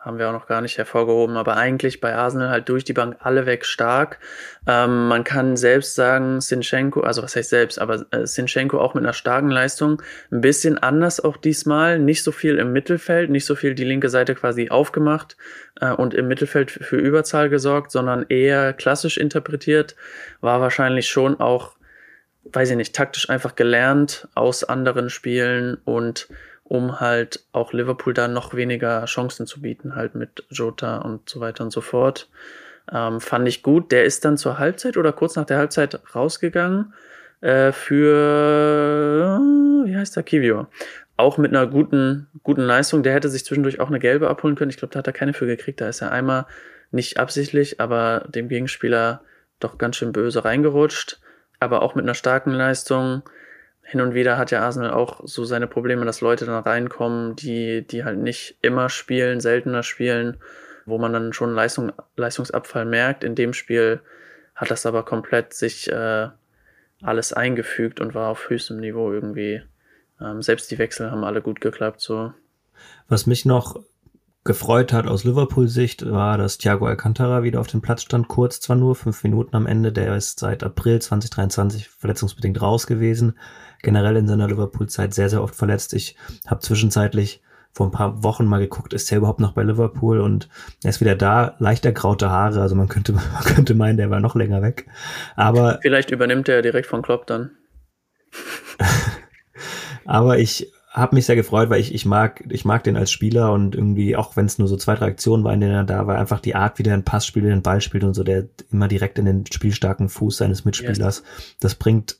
[0.00, 3.16] haben wir auch noch gar nicht hervorgehoben, aber eigentlich bei Arsenal halt durch die Bank
[3.20, 4.18] alle weg stark.
[4.66, 9.04] Ähm, man kann selbst sagen, Sinchenko, also was heißt selbst, aber äh, Sinchenko auch mit
[9.04, 13.54] einer starken Leistung, ein bisschen anders auch diesmal, nicht so viel im Mittelfeld, nicht so
[13.54, 15.36] viel die linke Seite quasi aufgemacht
[15.82, 19.96] äh, und im Mittelfeld für Überzahl gesorgt, sondern eher klassisch interpretiert,
[20.40, 21.76] war wahrscheinlich schon auch,
[22.44, 26.28] weiß ich nicht, taktisch einfach gelernt aus anderen Spielen und
[26.70, 31.40] um halt auch Liverpool da noch weniger Chancen zu bieten, halt mit Jota und so
[31.40, 32.28] weiter und so fort.
[32.92, 33.90] Ähm, fand ich gut.
[33.90, 36.94] Der ist dann zur Halbzeit oder kurz nach der Halbzeit rausgegangen
[37.40, 39.40] äh, für,
[39.84, 40.68] wie heißt der, Kivio.
[41.16, 43.02] Auch mit einer guten, guten Leistung.
[43.02, 44.70] Der hätte sich zwischendurch auch eine gelbe abholen können.
[44.70, 45.80] Ich glaube, da hat er keine für gekriegt.
[45.80, 46.46] Da ist er einmal
[46.92, 49.22] nicht absichtlich, aber dem Gegenspieler
[49.58, 51.18] doch ganz schön böse reingerutscht.
[51.58, 53.22] Aber auch mit einer starken Leistung
[53.90, 57.84] hin und wieder hat ja Arsenal auch so seine Probleme, dass Leute dann reinkommen, die,
[57.84, 60.36] die halt nicht immer spielen, seltener spielen,
[60.86, 63.24] wo man dann schon Leistung, Leistungsabfall merkt.
[63.24, 64.00] In dem Spiel
[64.54, 66.28] hat das aber komplett sich äh,
[67.02, 69.60] alles eingefügt und war auf höchstem Niveau irgendwie.
[70.20, 72.00] Ähm, selbst die Wechsel haben alle gut geklappt.
[72.00, 72.32] So.
[73.08, 73.82] Was mich noch
[74.50, 78.74] gefreut hat aus Liverpool-Sicht, war, dass Thiago Alcantara wieder auf dem Platz stand, kurz zwar
[78.74, 83.38] nur, fünf Minuten am Ende, der ist seit April 2023 verletzungsbedingt raus gewesen,
[83.80, 85.94] generell in seiner Liverpool-Zeit sehr, sehr oft verletzt.
[85.94, 86.16] Ich
[86.48, 90.48] habe zwischenzeitlich vor ein paar Wochen mal geguckt, ist er überhaupt noch bei Liverpool und
[90.82, 94.18] er ist wieder da, leicht ergraute Haare, also man könnte, man könnte meinen, der war
[94.18, 94.88] noch länger weg.
[95.36, 95.78] Aber.
[95.80, 97.52] Vielleicht übernimmt er direkt von Klopp dann.
[100.04, 103.52] aber ich habe mich sehr gefreut, weil ich, ich mag, ich mag den als Spieler
[103.52, 106.08] und irgendwie, auch wenn es nur so zwei, drei Aktionen waren, in denen er da
[106.08, 108.48] war, einfach die Art, wie der einen Pass spielt, den Ball spielt und so, der
[108.72, 111.18] immer direkt in den spielstarken Fuß seines Mitspielers.
[111.18, 111.56] Yes.
[111.60, 112.18] Das bringt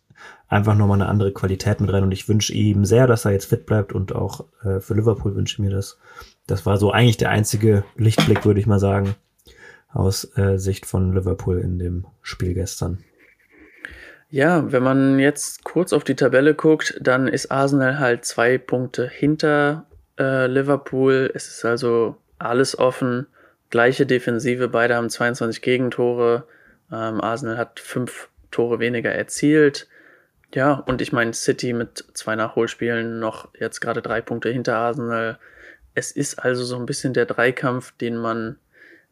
[0.49, 3.47] einfach nochmal eine andere Qualität mit rein und ich wünsche ihm sehr, dass er jetzt
[3.47, 5.99] fit bleibt und auch äh, für Liverpool wünsche ich mir das.
[6.47, 9.17] Das war so eigentlich der einzige Lichtblick, würde ich mal sagen,
[9.89, 12.99] aus äh, Sicht von Liverpool in dem Spiel gestern.
[14.31, 19.09] Ja, wenn man jetzt kurz auf die Tabelle guckt, dann ist Arsenal halt zwei Punkte
[19.09, 19.87] hinter
[20.19, 21.33] äh, Liverpool.
[21.35, 23.27] Es ist also alles offen.
[23.71, 26.45] Gleiche Defensive, beide haben 22 Gegentore.
[26.93, 29.89] Ähm, Arsenal hat fünf Tore weniger erzielt.
[30.55, 35.39] Ja, und ich meine, City mit zwei Nachholspielen noch jetzt gerade drei Punkte hinter Arsenal.
[35.95, 38.59] Es ist also so ein bisschen der Dreikampf, den man,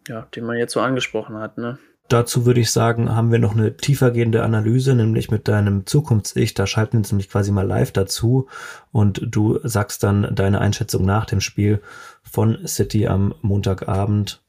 [0.06, 1.78] ja, den man jetzt so angesprochen hat, ne?
[2.08, 6.54] Dazu würde ich sagen, haben wir noch eine tiefergehende Analyse, nämlich mit deinem Zukunfts-Ich.
[6.54, 8.48] Da schalten wir uns nämlich quasi mal live dazu
[8.92, 11.82] und du sagst dann deine Einschätzung nach dem Spiel
[12.22, 14.42] von City am Montagabend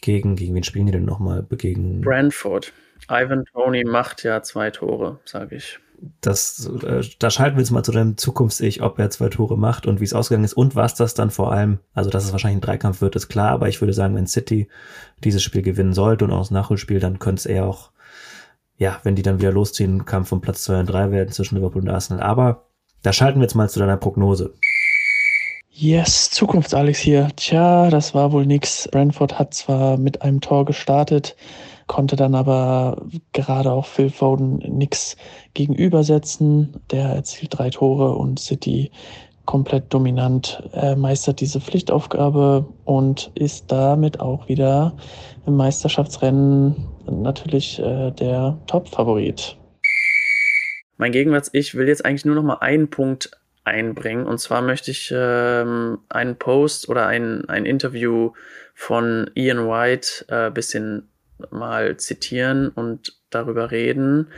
[0.00, 1.46] gegen, gegen wen spielen die denn nochmal?
[1.50, 2.72] Gegen Brentford.
[3.10, 5.78] Ivan Tony macht ja zwei Tore, sage ich
[6.20, 9.86] das, äh, da schalten wir jetzt mal zu deinem Zukunfts-Ich, ob er zwei Tore macht
[9.86, 12.58] und wie es ausgegangen ist und was das dann vor allem, also dass es wahrscheinlich
[12.58, 14.68] ein Dreikampf wird, ist klar, aber ich würde sagen, wenn City
[15.22, 17.90] dieses Spiel gewinnen sollte und auch das Nachholspiel, dann könnte es eher auch,
[18.76, 21.82] ja, wenn die dann wieder losziehen, Kampf um Platz zwei und drei werden zwischen Liverpool
[21.82, 22.22] und Arsenal.
[22.22, 22.66] Aber
[23.02, 24.54] da schalten wir jetzt mal zu deiner Prognose.
[25.74, 27.28] Yes, Zukunfts-Alex hier.
[27.36, 28.88] Tja, das war wohl nix.
[28.88, 31.34] Brentford hat zwar mit einem Tor gestartet,
[31.92, 35.14] konnte dann aber gerade auch Phil Foden nichts
[35.52, 36.80] gegenübersetzen.
[36.90, 38.90] Der erzielt drei Tore und City
[39.44, 44.96] komplett dominant er meistert diese Pflichtaufgabe und ist damit auch wieder
[45.46, 49.58] im Meisterschaftsrennen natürlich äh, der Top-Favorit.
[50.96, 53.32] Mein Gegenwärts, ich will jetzt eigentlich nur noch mal einen Punkt
[53.64, 54.24] einbringen.
[54.24, 58.32] Und zwar möchte ich ähm, einen Post oder ein, ein Interview
[58.74, 61.11] von Ian White äh, bisschen
[61.50, 64.28] mal zitieren und darüber reden.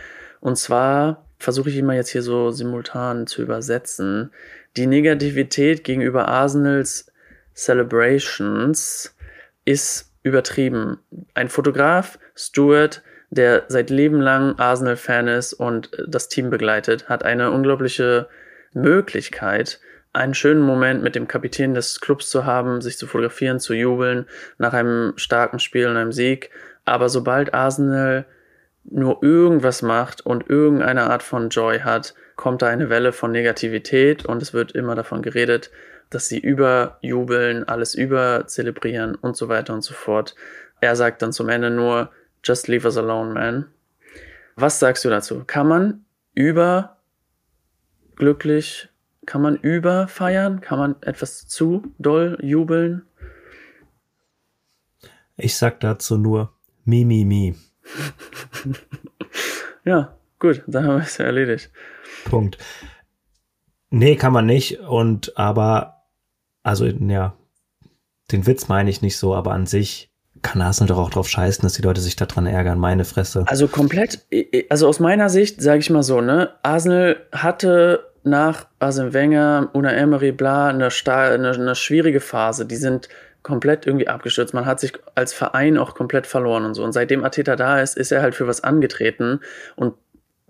[0.40, 4.30] Und zwar versuche ich immer jetzt hier so simultan zu übersetzen.
[4.76, 7.12] Die Negativität gegenüber Arsenals
[7.54, 9.14] Celebrations
[9.64, 10.98] ist übertrieben.
[11.34, 17.50] Ein Fotograf, Stuart, der seit Leben lang Arsenal-Fan ist und das Team begleitet, hat eine
[17.50, 18.28] unglaubliche
[18.72, 19.80] Möglichkeit,
[20.12, 24.26] einen schönen Moment mit dem Kapitän des Clubs zu haben, sich zu fotografieren, zu jubeln
[24.58, 26.50] nach einem starken Spiel und einem Sieg.
[26.84, 28.26] Aber sobald Arsenal
[28.84, 34.24] nur irgendwas macht und irgendeine Art von Joy hat, kommt da eine Welle von Negativität
[34.26, 35.70] und es wird immer davon geredet,
[36.10, 40.34] dass sie überjubeln, alles überzelebrieren und so weiter und so fort.
[40.80, 42.10] Er sagt dann zum Ende nur,
[42.42, 43.66] just leave us alone, man.
[44.56, 45.44] Was sagst du dazu?
[45.46, 46.98] Kann man über
[48.16, 48.88] glücklich,
[49.26, 50.60] kann man über feiern?
[50.60, 53.02] Kann man etwas zu doll jubeln?
[55.36, 56.52] Ich sag dazu nur,
[56.84, 57.54] Mi, mi, mi.
[59.84, 61.70] ja, gut, dann haben wir es ja erledigt.
[62.24, 62.58] Punkt.
[63.90, 64.80] Nee, kann man nicht.
[64.80, 66.04] Und aber,
[66.62, 67.36] also ja,
[68.32, 70.10] den Witz meine ich nicht so, aber an sich
[70.42, 73.44] kann Arsenal doch auch drauf scheißen, dass die Leute sich daran ärgern, meine Fresse.
[73.46, 74.26] Also komplett,
[74.68, 79.92] also aus meiner Sicht, sage ich mal so, ne, Arsenal hatte nach Arsene Wenger, Una
[79.92, 82.66] Emery, bla, eine, eine, eine schwierige Phase.
[82.66, 83.08] Die sind
[83.44, 84.54] komplett irgendwie abgestürzt.
[84.54, 86.82] Man hat sich als Verein auch komplett verloren und so.
[86.82, 89.40] Und seitdem Ateta da ist, ist er halt für was angetreten
[89.76, 89.94] und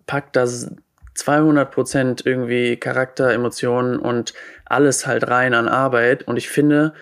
[0.06, 0.70] packt das
[1.14, 4.32] 200 Prozent irgendwie Charakter, Emotionen und
[4.64, 6.22] alles halt rein an Arbeit.
[6.26, 6.94] Und ich finde,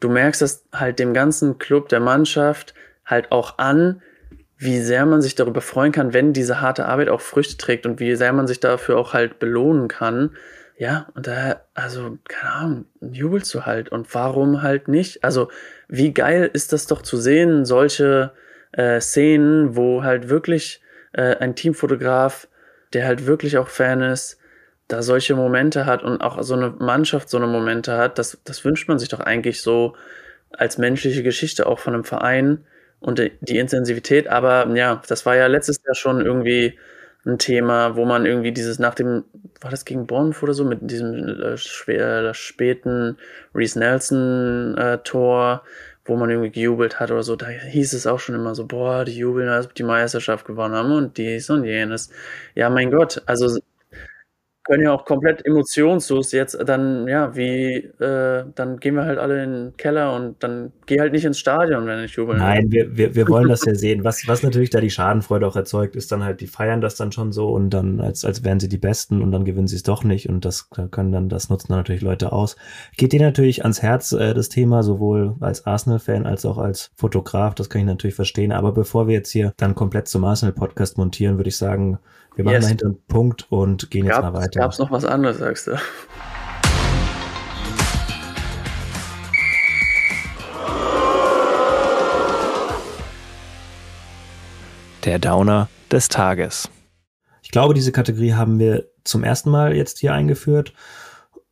[0.00, 4.02] du merkst das halt dem ganzen Club, der Mannschaft halt auch an,
[4.56, 8.00] wie sehr man sich darüber freuen kann, wenn diese harte Arbeit auch Früchte trägt und
[8.00, 10.30] wie sehr man sich dafür auch halt belohnen kann.
[10.76, 13.90] Ja, und da, also, keine Ahnung, jubelst du halt.
[13.90, 15.22] Und warum halt nicht?
[15.22, 15.48] Also,
[15.88, 18.32] wie geil ist das doch zu sehen, solche
[18.72, 20.82] äh, Szenen, wo halt wirklich
[21.12, 22.48] äh, ein Teamfotograf,
[22.92, 24.38] der halt wirklich auch Fan ist,
[24.88, 28.64] da solche Momente hat und auch so eine Mannschaft so eine Momente hat, das, das
[28.64, 29.94] wünscht man sich doch eigentlich so
[30.50, 32.66] als menschliche Geschichte auch von einem Verein
[33.00, 34.28] und die Intensivität.
[34.28, 36.78] Aber ja, das war ja letztes Jahr schon irgendwie
[37.26, 39.24] ein Thema, wo man irgendwie dieses nach dem,
[39.60, 43.16] war das gegen Bonn oder so, mit diesem äh, äh, späten
[43.54, 44.98] Reese Nelson äh,
[46.06, 49.04] wo man irgendwie gejubelt hat oder so, da hieß es auch schon immer so, boah,
[49.04, 52.10] die jubeln, als ob die Meisterschaft gewonnen haben und dies und jenes.
[52.54, 53.58] Ja, mein Gott, also
[54.64, 59.44] können ja auch komplett emotionslos jetzt dann, ja, wie, äh, dann gehen wir halt alle
[59.44, 62.96] in den Keller und dann geh halt nicht ins Stadion, wenn ich jubeln Nein, wir,
[62.96, 64.04] wir, wir wollen das ja sehen.
[64.04, 67.12] Was, was natürlich da die Schadenfreude auch erzeugt, ist dann halt, die feiern das dann
[67.12, 69.82] schon so und dann, als, als wären sie die Besten und dann gewinnen sie es
[69.82, 72.56] doch nicht und das können dann, das nutzen dann natürlich Leute aus.
[72.96, 77.54] Geht dir natürlich ans Herz, äh, das Thema, sowohl als Arsenal-Fan als auch als Fotograf,
[77.54, 78.52] das kann ich natürlich verstehen.
[78.52, 81.98] Aber bevor wir jetzt hier dann komplett zum Arsenal-Podcast montieren, würde ich sagen,
[82.36, 82.64] wir machen yes.
[82.64, 84.53] dahinter einen Punkt und gehen Gab, jetzt mal weiter.
[84.54, 85.76] Gab es noch was anderes, sagst du?
[95.04, 96.70] Der Downer des Tages.
[97.42, 100.72] Ich glaube, diese Kategorie haben wir zum ersten Mal jetzt hier eingeführt.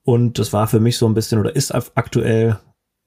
[0.05, 2.59] Und das war für mich so ein bisschen oder ist aktuell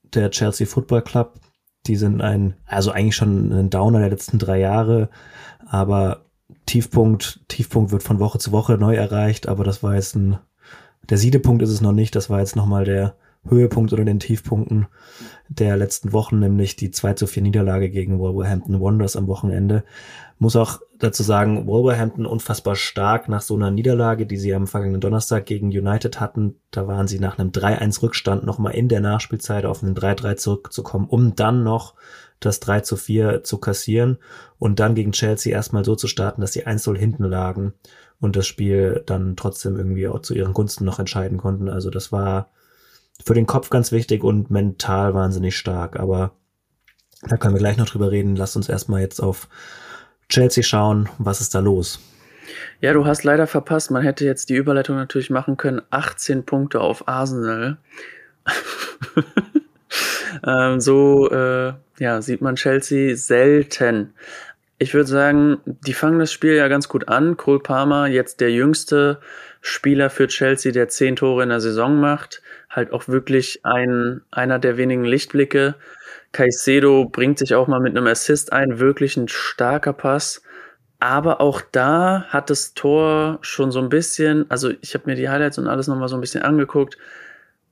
[0.03, 1.39] der Chelsea Football Club.
[1.87, 5.09] Die sind ein, also eigentlich schon ein Downer der letzten drei Jahre,
[5.67, 6.24] aber
[6.65, 10.37] Tiefpunkt, Tiefpunkt wird von Woche zu Woche neu erreicht, aber das war jetzt ein,
[11.09, 13.15] der Siedepunkt ist es noch nicht, das war jetzt nochmal der
[13.47, 14.87] Höhepunkt oder den Tiefpunkten
[15.49, 19.83] der letzten Wochen, nämlich die 2 zu 4 Niederlage gegen Wolverhampton Wanderers am Wochenende.
[20.39, 25.01] Muss auch dazu sagen, Wolverhampton unfassbar stark nach so einer Niederlage, die sie am vergangenen
[25.01, 26.55] Donnerstag gegen United hatten.
[26.71, 31.07] Da waren sie nach einem 3-1 Rückstand nochmal in der Nachspielzeit auf einen 3-3 zurückzukommen,
[31.07, 31.93] um dann noch
[32.45, 34.17] das 3 zu 4 zu kassieren
[34.59, 37.73] und dann gegen Chelsea erstmal so zu starten, dass sie 1-0 hinten lagen
[38.19, 41.69] und das Spiel dann trotzdem irgendwie auch zu ihren Gunsten noch entscheiden konnten.
[41.69, 42.51] Also das war
[43.23, 45.99] für den Kopf ganz wichtig und mental wahnsinnig stark.
[45.99, 46.31] Aber
[47.21, 48.35] da können wir gleich noch drüber reden.
[48.35, 49.47] Lasst uns erstmal jetzt auf
[50.29, 51.09] Chelsea schauen.
[51.17, 51.99] Was ist da los?
[52.81, 53.91] Ja, du hast leider verpasst.
[53.91, 55.81] Man hätte jetzt die Überleitung natürlich machen können.
[55.89, 57.77] 18 Punkte auf Arsenal.
[60.45, 64.13] ähm, so äh, ja, sieht man Chelsea selten.
[64.77, 67.37] Ich würde sagen, die fangen das Spiel ja ganz gut an.
[67.37, 69.19] Cole Palmer, jetzt der jüngste
[69.61, 72.41] Spieler für Chelsea, der zehn Tore in der Saison macht.
[72.69, 75.75] Halt auch wirklich ein, einer der wenigen Lichtblicke.
[76.33, 78.79] Caicedo bringt sich auch mal mit einem Assist ein.
[78.79, 80.41] Wirklich ein starker Pass.
[80.99, 85.29] Aber auch da hat das Tor schon so ein bisschen, also ich habe mir die
[85.29, 86.97] Highlights und alles nochmal so ein bisschen angeguckt.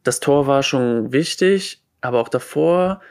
[0.04, 3.02] Das Tor war schon wichtig, aber auch davor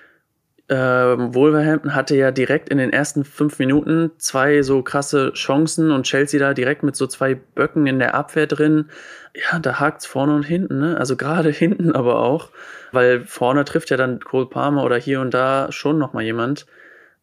[0.69, 6.05] ähm, Wolverhampton hatte ja direkt in den ersten fünf Minuten zwei so krasse Chancen und
[6.05, 8.89] Chelsea da direkt mit so zwei Böcken in der Abwehr drin.
[9.35, 10.97] Ja, da hakt's vorne und hinten, ne?
[10.97, 12.51] Also gerade hinten aber auch,
[12.93, 16.67] weil vorne trifft ja dann Cole Palmer oder hier und da schon noch mal jemand.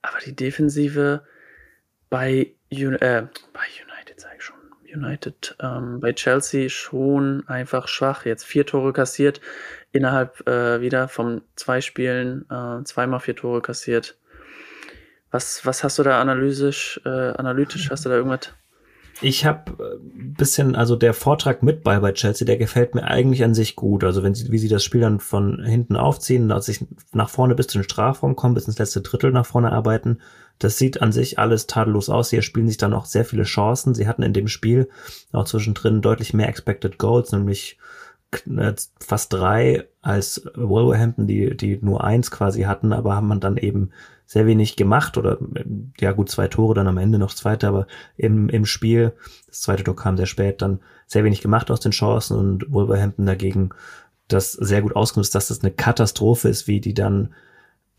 [0.02, 1.22] Aber die Defensive
[2.10, 4.58] bei, äh, bei United, sage ich schon,
[4.94, 8.26] United, ähm, bei Chelsea schon einfach schwach.
[8.26, 9.42] Jetzt vier Tore kassiert
[9.92, 14.18] innerhalb äh, wieder von zwei Spielen äh, zweimal vier Tore kassiert.
[15.32, 18.50] Was, was hast du da analytisch, äh, analytisch, hast du da irgendwas?
[19.22, 23.44] Ich habe ein bisschen, also der Vortrag mit bei bei Chelsea, der gefällt mir eigentlich
[23.44, 24.06] an sich gut.
[24.06, 27.54] Also wenn sie, wie sie das Spiel dann von hinten aufziehen, als sich nach vorne
[27.54, 30.20] bis zu den Strafraum kommen, bis ins letzte Drittel nach vorne arbeiten,
[30.58, 32.30] das sieht an sich alles tadellos aus.
[32.30, 33.94] Sie spielen sich dann auch sehr viele Chancen.
[33.94, 34.90] Sie hatten in dem Spiel
[35.34, 38.00] auch zwischendrin deutlich mehr Expected Goals, nämlich äh,
[39.00, 43.92] fast drei als Wolverhampton, die, die nur eins quasi hatten, aber haben man dann eben
[44.26, 45.40] sehr wenig gemacht oder
[46.00, 49.14] ja gut, zwei Tore dann am Ende noch zweite, aber im, im Spiel,
[49.48, 53.26] das zweite Tor kam sehr spät, dann sehr wenig gemacht aus den Chancen und Wolverhampton
[53.26, 53.72] dagegen
[54.28, 57.34] das sehr gut ausgenutzt, dass das eine Katastrophe ist, wie die dann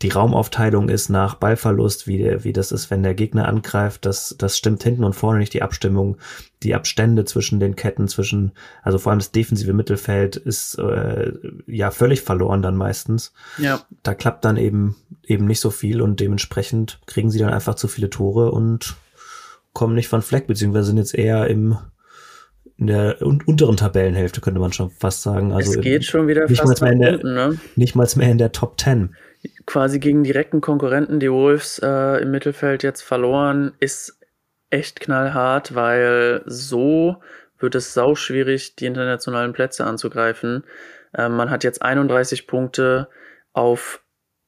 [0.01, 4.35] die Raumaufteilung ist nach Ballverlust, wie, der, wie das ist, wenn der Gegner angreift, das,
[4.37, 6.17] das stimmt hinten und vorne nicht die Abstimmung,
[6.63, 8.51] die Abstände zwischen den Ketten, zwischen,
[8.83, 11.31] also vor allem das defensive Mittelfeld ist äh,
[11.67, 13.33] ja völlig verloren dann meistens.
[13.57, 13.81] Ja.
[14.03, 17.87] Da klappt dann eben eben nicht so viel und dementsprechend kriegen sie dann einfach zu
[17.87, 18.95] viele Tore und
[19.73, 21.77] kommen nicht von Fleck, beziehungsweise sind jetzt eher im
[22.77, 25.53] in der unteren Tabellenhälfte, könnte man schon fast sagen.
[25.53, 27.59] Also es geht schon wieder nicht fast mal mehr unten, ne?
[27.75, 29.15] Nicht mal mehr in der Top Ten.
[29.65, 34.19] Quasi gegen direkten Konkurrenten, die Wolves äh, im Mittelfeld jetzt verloren, ist
[34.69, 37.17] echt knallhart, weil so
[37.59, 40.63] wird es sau schwierig, die internationalen Plätze anzugreifen.
[41.13, 43.07] Äh, man hat jetzt 31 Punkte
[43.53, 44.01] auf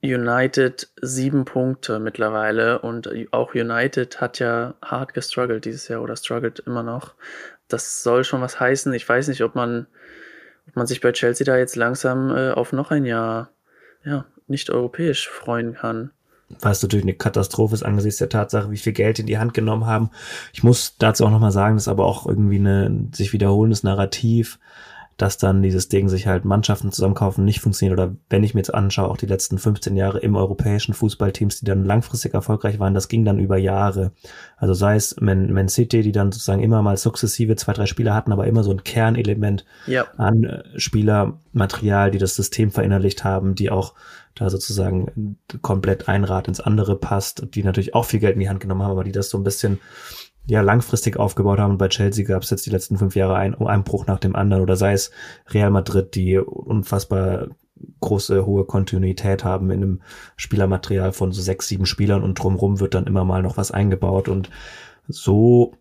[0.04, 6.60] United sieben Punkte mittlerweile und auch United hat ja hart gestruggelt dieses Jahr oder struggelt
[6.60, 7.16] immer noch.
[7.70, 8.92] Das soll schon was heißen.
[8.94, 9.88] Ich weiß nicht, ob man,
[10.68, 13.54] ob man sich bei Chelsea da jetzt langsam äh, auf noch ein Jahr
[14.04, 16.12] ja, nicht europäisch freuen kann.
[16.62, 19.86] Was natürlich eine Katastrophe ist angesichts der Tatsache, wie viel Geld in die Hand genommen
[19.86, 20.12] haben.
[20.54, 24.60] Ich muss dazu auch nochmal sagen, ist aber auch irgendwie ein sich wiederholendes Narrativ
[25.24, 27.98] dass dann dieses Ding sich halt Mannschaften zusammenkaufen nicht funktioniert.
[27.98, 31.66] Oder wenn ich mir jetzt anschaue, auch die letzten 15 Jahre im europäischen Fußballteams, die
[31.66, 34.12] dann langfristig erfolgreich waren, das ging dann über Jahre.
[34.58, 38.14] Also sei es Man, Man City, die dann sozusagen immer mal sukzessive zwei, drei Spieler
[38.14, 40.08] hatten, aber immer so ein Kernelement ja.
[40.18, 43.94] an äh, Spielermaterial, die das System verinnerlicht haben, die auch
[44.36, 48.50] da sozusagen komplett ein Rad ins andere passt, die natürlich auch viel Geld in die
[48.50, 49.80] Hand genommen haben, aber die das so ein bisschen
[50.46, 51.72] ja langfristig aufgebaut haben.
[51.72, 54.36] Und bei Chelsea gab es jetzt die letzten fünf Jahre ein, einen Bruch nach dem
[54.36, 54.64] anderen.
[54.64, 55.12] Oder sei es
[55.50, 57.48] Real Madrid, die unfassbar
[58.00, 60.02] große, hohe Kontinuität haben in einem
[60.38, 64.30] Spielermaterial von so sechs, sieben Spielern und drumrum wird dann immer mal noch was eingebaut.
[64.30, 64.50] Und
[65.08, 65.76] so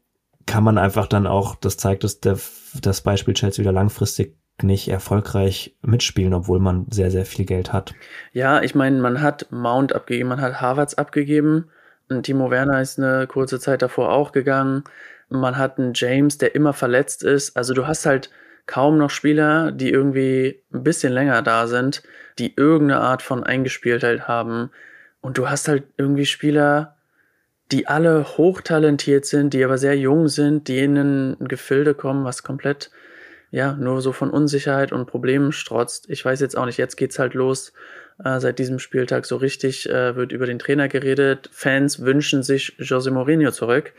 [0.46, 2.38] kann man einfach dann auch, das zeigt es, der,
[2.80, 7.94] das Beispiel Chelsea wieder langfristig nicht erfolgreich mitspielen, obwohl man sehr, sehr viel Geld hat.
[8.32, 11.70] Ja, ich meine, man hat Mount abgegeben, man hat Harvards abgegeben
[12.22, 14.84] Timo Werner ist eine kurze Zeit davor auch gegangen.
[15.28, 17.56] Man hat einen James, der immer verletzt ist.
[17.56, 18.30] Also du hast halt
[18.66, 22.02] kaum noch Spieler, die irgendwie ein bisschen länger da sind,
[22.38, 24.70] die irgendeine Art von Eingespieltheit haben.
[25.20, 26.96] Und du hast halt irgendwie Spieler,
[27.70, 32.42] die alle hochtalentiert sind, die aber sehr jung sind, die in ein Gefilde kommen, was
[32.42, 32.90] komplett,
[33.52, 36.08] ja, nur so von Unsicherheit und Problemen strotzt.
[36.08, 37.72] Ich weiß jetzt auch nicht, jetzt geht's halt los
[38.24, 41.50] äh, seit diesem Spieltag so richtig äh, wird über den Trainer geredet.
[41.52, 43.92] Fans wünschen sich José Mourinho zurück.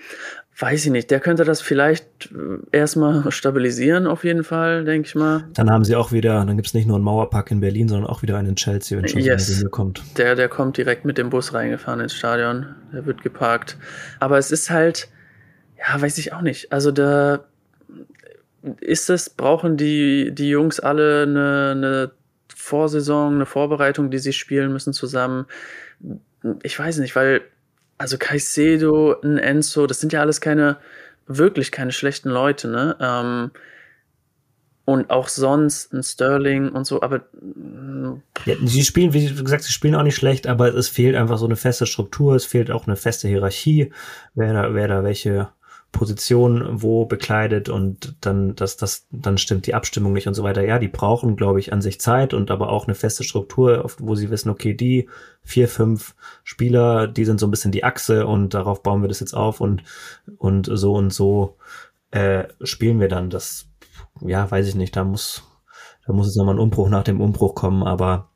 [0.57, 5.15] Weiß ich nicht, der könnte das vielleicht äh, erstmal stabilisieren, auf jeden Fall, denke ich
[5.15, 5.45] mal.
[5.53, 8.09] Dann haben sie auch wieder, dann gibt es nicht nur einen Mauerpark in Berlin, sondern
[8.09, 9.49] auch wieder einen in Chelsea, wenn José yes.
[9.49, 10.03] Mourinho kommt.
[10.17, 12.75] Der, der kommt direkt mit dem Bus reingefahren ins Stadion.
[12.91, 13.77] Der wird geparkt.
[14.19, 15.09] Aber es ist halt,
[15.77, 16.71] ja, weiß ich auch nicht.
[16.71, 17.45] Also da
[18.80, 22.12] ist es, brauchen die, die Jungs alle eine, eine
[22.56, 25.45] Vorsaison, eine Vorbereitung, die sie spielen müssen zusammen.
[26.63, 27.41] Ich weiß nicht, weil,
[27.97, 30.78] also Caicedo, ein Enzo, das sind ja alles keine,
[31.28, 32.95] wirklich keine schlechten Leute, ne?
[32.99, 33.52] Ähm,
[34.86, 37.21] und auch sonst ein Sterling und so, aber.
[38.45, 41.45] Ja, sie spielen, wie gesagt, sie spielen auch nicht schlecht, aber es fehlt einfach so
[41.45, 43.93] eine feste Struktur, es fehlt auch eine feste Hierarchie,
[44.36, 45.49] wer da, wer da welche
[45.93, 50.65] Position wo bekleidet und dann, dass das, dann stimmt die Abstimmung nicht und so weiter.
[50.65, 54.15] Ja, die brauchen, glaube ich, an sich Zeit und aber auch eine feste Struktur, wo
[54.15, 55.08] sie wissen, okay, die
[55.43, 59.21] vier, fünf Spieler, die sind so ein bisschen die Achse und darauf bauen wir das
[59.21, 59.84] jetzt auf und,
[60.38, 61.58] und so und so
[62.12, 63.29] äh, spielen wir dann.
[63.29, 63.67] Das,
[64.19, 65.43] ja, weiß ich nicht, da muss,
[66.06, 68.29] da muss jetzt nochmal ein Umbruch nach dem Umbruch kommen, aber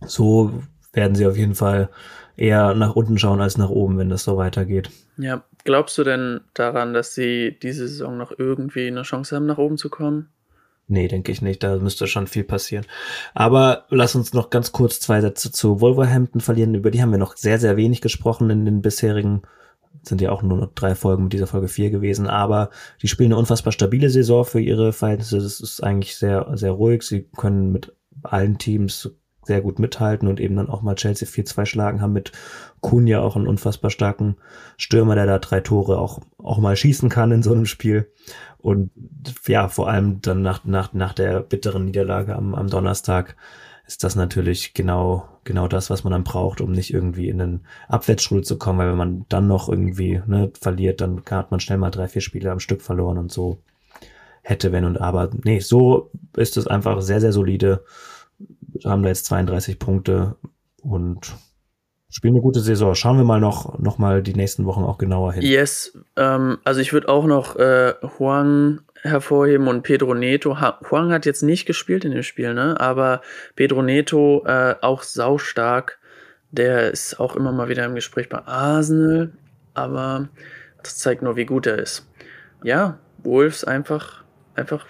[0.00, 1.90] so werden sie auf jeden Fall
[2.36, 4.90] eher nach unten schauen als nach oben, wenn das so weitergeht.
[5.16, 9.58] Ja, glaubst du denn daran, dass sie diese Saison noch irgendwie eine Chance haben, nach
[9.58, 10.28] oben zu kommen?
[10.86, 11.62] Nee, denke ich nicht.
[11.62, 12.84] Da müsste schon viel passieren.
[13.32, 16.74] Aber lass uns noch ganz kurz zwei Sätze zu Wolverhampton verlieren.
[16.74, 19.42] Über die haben wir noch sehr, sehr wenig gesprochen in den bisherigen,
[20.02, 22.26] sind ja auch nur noch drei Folgen mit dieser Folge vier gewesen.
[22.26, 22.68] Aber
[23.00, 25.38] die spielen eine unfassbar stabile Saison für ihre Verhältnisse.
[25.38, 27.02] Es ist eigentlich sehr, sehr ruhig.
[27.02, 29.10] Sie können mit allen Teams
[29.46, 32.32] sehr gut mithalten und eben dann auch mal Chelsea 4-2 schlagen, haben mit
[32.80, 34.36] Kunja auch einen unfassbar starken
[34.76, 38.10] Stürmer, der da drei Tore auch, auch mal schießen kann in so einem Spiel.
[38.58, 38.90] Und
[39.46, 43.36] ja, vor allem dann nach, nach, nach der bitteren Niederlage am, am Donnerstag
[43.86, 47.66] ist das natürlich genau, genau das, was man dann braucht, um nicht irgendwie in einen
[47.88, 51.78] Abwärtsstrudel zu kommen, weil wenn man dann noch irgendwie ne, verliert, dann hat man schnell
[51.78, 53.58] mal drei, vier Spiele am Stück verloren und so
[54.42, 55.30] hätte, wenn und aber.
[55.44, 57.84] Nee, so ist es einfach sehr, sehr solide
[58.84, 60.36] haben da jetzt 32 Punkte
[60.82, 61.34] und
[62.14, 62.94] spielen eine gute Saison.
[62.94, 65.42] Schauen wir mal noch, noch mal die nächsten Wochen auch genauer hin.
[65.42, 70.60] Yes, ähm, also ich würde auch noch äh, Huang hervorheben und Pedro Neto.
[70.60, 72.80] Ha Huang hat jetzt nicht gespielt in dem Spiel, ne?
[72.80, 73.20] aber
[73.56, 75.98] Pedro Neto äh, auch saustark.
[76.52, 79.32] Der ist auch immer mal wieder im Gespräch bei Arsenal,
[79.74, 80.28] aber
[80.84, 82.06] das zeigt nur, wie gut er ist.
[82.62, 84.22] Ja, Wolves einfach,
[84.54, 84.86] einfach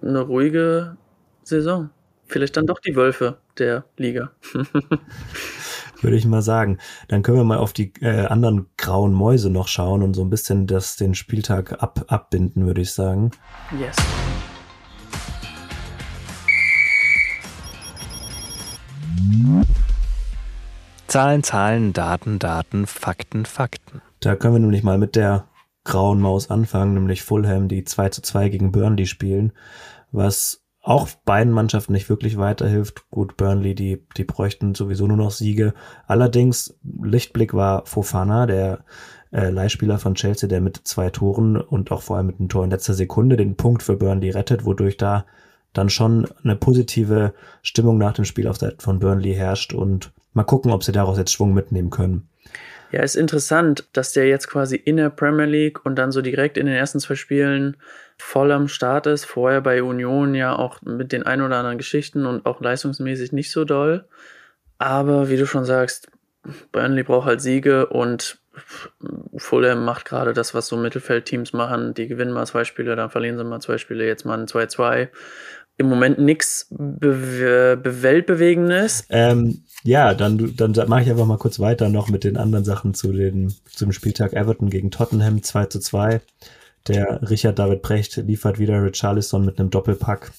[0.00, 0.96] eine ruhige
[1.42, 1.90] Saison.
[2.28, 4.30] Vielleicht dann doch die Wölfe der Liga.
[6.00, 6.78] Würde ich mal sagen.
[7.08, 10.30] Dann können wir mal auf die äh, anderen grauen Mäuse noch schauen und so ein
[10.30, 13.30] bisschen das, den Spieltag ab, abbinden, würde ich sagen.
[13.80, 13.96] Yes.
[21.08, 24.02] Zahlen, Zahlen, Daten, Daten, Fakten, Fakten.
[24.20, 25.48] Da können wir nämlich mal mit der
[25.84, 29.52] grauen Maus anfangen, nämlich Fulham, die 2 zu 2 gegen Burnley spielen,
[30.12, 33.10] was auch beiden Mannschaften nicht wirklich weiterhilft.
[33.10, 35.74] Gut, Burnley, die, die bräuchten sowieso nur noch Siege.
[36.06, 38.84] Allerdings, Lichtblick war Fofana, der
[39.32, 42.64] äh, Leihspieler von Chelsea, der mit zwei Toren und auch vor allem mit einem Tor
[42.64, 45.26] in letzter Sekunde den Punkt für Burnley rettet, wodurch da
[45.72, 50.44] dann schon eine positive Stimmung nach dem Spiel auf Seite von Burnley herrscht und mal
[50.44, 52.28] gucken, ob sie daraus jetzt Schwung mitnehmen können.
[52.90, 56.56] Ja, ist interessant, dass der jetzt quasi in der Premier League und dann so direkt
[56.56, 57.76] in den ersten zwei Spielen
[58.16, 59.26] voll am Start ist.
[59.26, 63.50] Vorher bei Union ja auch mit den ein oder anderen Geschichten und auch leistungsmäßig nicht
[63.50, 64.06] so doll.
[64.78, 66.08] Aber wie du schon sagst,
[66.72, 68.38] Burnley braucht halt Siege und
[69.36, 71.94] Fulham macht gerade das, was so Mittelfeldteams machen.
[71.94, 75.08] Die gewinnen mal zwei Spiele, dann verlieren sie mal zwei Spiele, jetzt mal ein 2-2
[75.78, 79.04] im Moment nichts be Weltbewegendes.
[79.08, 82.94] Ähm, ja, dann, dann mache ich einfach mal kurz weiter noch mit den anderen Sachen
[82.94, 86.20] zu den, zum Spieltag Everton gegen Tottenham 2 zu 2.
[86.88, 90.32] Der Richard David Brecht liefert wieder Richarlison mit einem Doppelpack.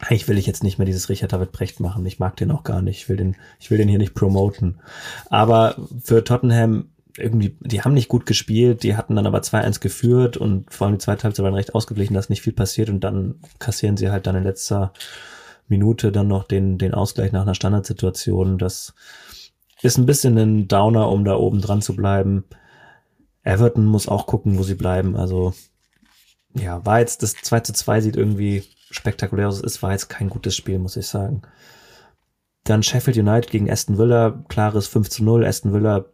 [0.00, 2.04] Eigentlich will ich jetzt nicht mehr dieses Richard David Brecht machen.
[2.06, 2.98] Ich mag den auch gar nicht.
[2.98, 4.80] Ich will den, ich will den hier nicht promoten.
[5.30, 10.36] Aber für Tottenham irgendwie, die haben nicht gut gespielt, die hatten dann aber 2-1 geführt
[10.36, 13.36] und vor allem die zweite Halbzeit waren recht ausgeglichen, dass nicht viel passiert und dann
[13.58, 14.92] kassieren sie halt dann in letzter
[15.68, 18.58] Minute dann noch den, den Ausgleich nach einer Standardsituation.
[18.58, 18.94] Das
[19.82, 22.44] ist ein bisschen ein Downer, um da oben dran zu bleiben.
[23.42, 25.16] Everton muss auch gucken, wo sie bleiben.
[25.16, 25.54] Also,
[26.54, 29.62] ja, war jetzt das 2 zu 2 sieht irgendwie spektakulär aus.
[29.62, 31.42] Es war jetzt kein gutes Spiel, muss ich sagen.
[32.64, 35.44] Dann Sheffield United gegen Aston Villa, klares 5 zu 0.
[35.44, 36.06] Aston Villa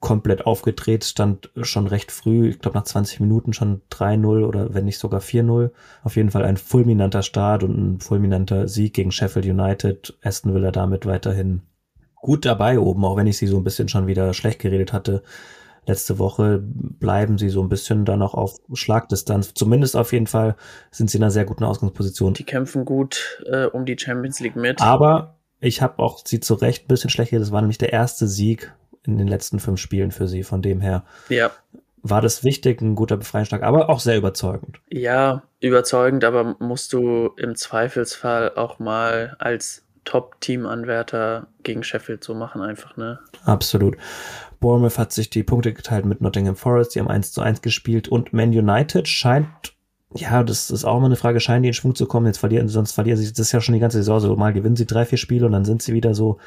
[0.00, 4.86] komplett aufgedreht, stand schon recht früh, ich glaube nach 20 Minuten schon 3-0 oder wenn
[4.86, 5.70] nicht sogar 4-0.
[6.02, 10.16] Auf jeden Fall ein fulminanter Start und ein fulminanter Sieg gegen Sheffield United.
[10.22, 11.62] Aston Villa damit weiterhin
[12.16, 15.22] gut dabei oben, auch wenn ich sie so ein bisschen schon wieder schlecht geredet hatte.
[15.86, 19.54] Letzte Woche bleiben sie so ein bisschen dann auch auf Schlagdistanz.
[19.54, 20.56] Zumindest auf jeden Fall
[20.90, 22.34] sind sie in einer sehr guten Ausgangsposition.
[22.34, 24.80] Die kämpfen gut äh, um die Champions League mit.
[24.80, 27.48] Aber ich habe auch sie zu Recht ein bisschen schlecht geredet.
[27.48, 28.72] Das war nämlich der erste Sieg
[29.06, 30.42] in den letzten fünf Spielen für sie.
[30.42, 31.50] Von dem her ja.
[32.02, 34.80] war das wichtig, ein guter Befreiungsschlag, aber auch sehr überzeugend.
[34.90, 42.62] Ja, überzeugend, aber musst du im Zweifelsfall auch mal als Top-Team-Anwärter gegen Sheffield so machen,
[42.62, 43.20] einfach, ne?
[43.44, 43.96] Absolut.
[44.60, 48.08] Bournemouth hat sich die Punkte geteilt mit Nottingham Forest, die haben 1 zu 1 gespielt
[48.08, 49.74] und Man United scheint
[50.14, 52.26] ja, das ist auch immer eine Frage, scheinen die in Schwung zu kommen.
[52.26, 54.34] Jetzt verlieren sie, sonst verlieren sie, das ist ja schon die ganze Saison so.
[54.34, 56.38] Mal gewinnen sie drei, vier Spiele und dann sind sie wieder so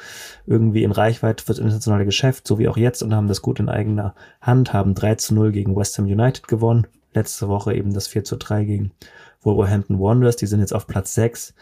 [0.46, 3.70] irgendwie in Reichweite fürs internationale Geschäft, so wie auch jetzt und haben das gut in
[3.70, 6.86] eigener Hand, haben 3 zu 0 gegen West Ham United gewonnen.
[7.14, 8.92] Letzte Woche eben das 4 zu 3 gegen
[9.40, 10.36] Wolverhampton Wanderers.
[10.36, 11.54] Die sind jetzt auf Platz 6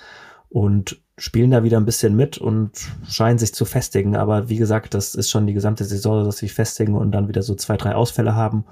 [0.49, 2.73] und spielen da wieder ein bisschen mit und
[3.09, 4.17] scheinen sich zu festigen.
[4.17, 7.29] Aber wie gesagt, das ist schon die gesamte Saison, dass sie sich festigen und dann
[7.29, 8.65] wieder so zwei, drei Ausfälle haben.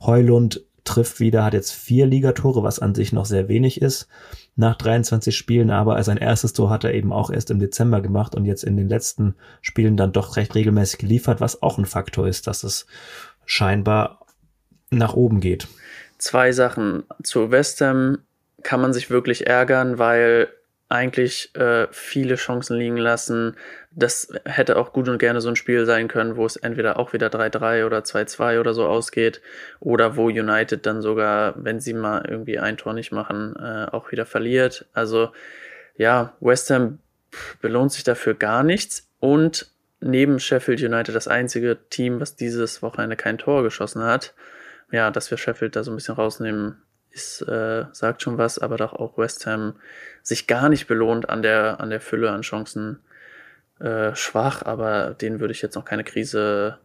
[0.00, 4.08] Heulund trifft wieder, hat jetzt vier Ligatore, was an sich noch sehr wenig ist
[4.56, 8.34] nach 23 Spielen, aber sein erstes Tor hat er eben auch erst im Dezember gemacht
[8.34, 12.26] und jetzt in den letzten Spielen dann doch recht regelmäßig geliefert, was auch ein Faktor
[12.26, 12.86] ist, dass es
[13.44, 14.24] scheinbar
[14.90, 15.68] nach oben geht.
[16.16, 17.04] Zwei Sachen.
[17.22, 18.18] Zu West Ham
[18.62, 20.48] kann man sich wirklich ärgern, weil
[20.88, 23.56] eigentlich äh, viele Chancen liegen lassen.
[23.90, 27.12] Das hätte auch gut und gerne so ein Spiel sein können, wo es entweder auch
[27.12, 29.40] wieder 3-3 oder 2-2 oder so ausgeht
[29.80, 34.12] oder wo United dann sogar, wenn sie mal irgendwie ein Tor nicht machen, äh, auch
[34.12, 34.86] wieder verliert.
[34.92, 35.32] Also
[35.96, 36.98] ja, West Ham
[37.60, 39.70] belohnt sich dafür gar nichts und
[40.00, 44.34] neben Sheffield United das einzige Team, was dieses Wochenende kein Tor geschossen hat.
[44.92, 46.80] Ja, dass wir Sheffield da so ein bisschen rausnehmen,
[47.16, 49.74] ist, äh, sagt schon was, aber doch auch West Ham
[50.22, 53.00] sich gar nicht belohnt an der, an der Fülle an Chancen
[53.80, 56.78] äh, schwach, aber denen würde ich jetzt noch keine Krise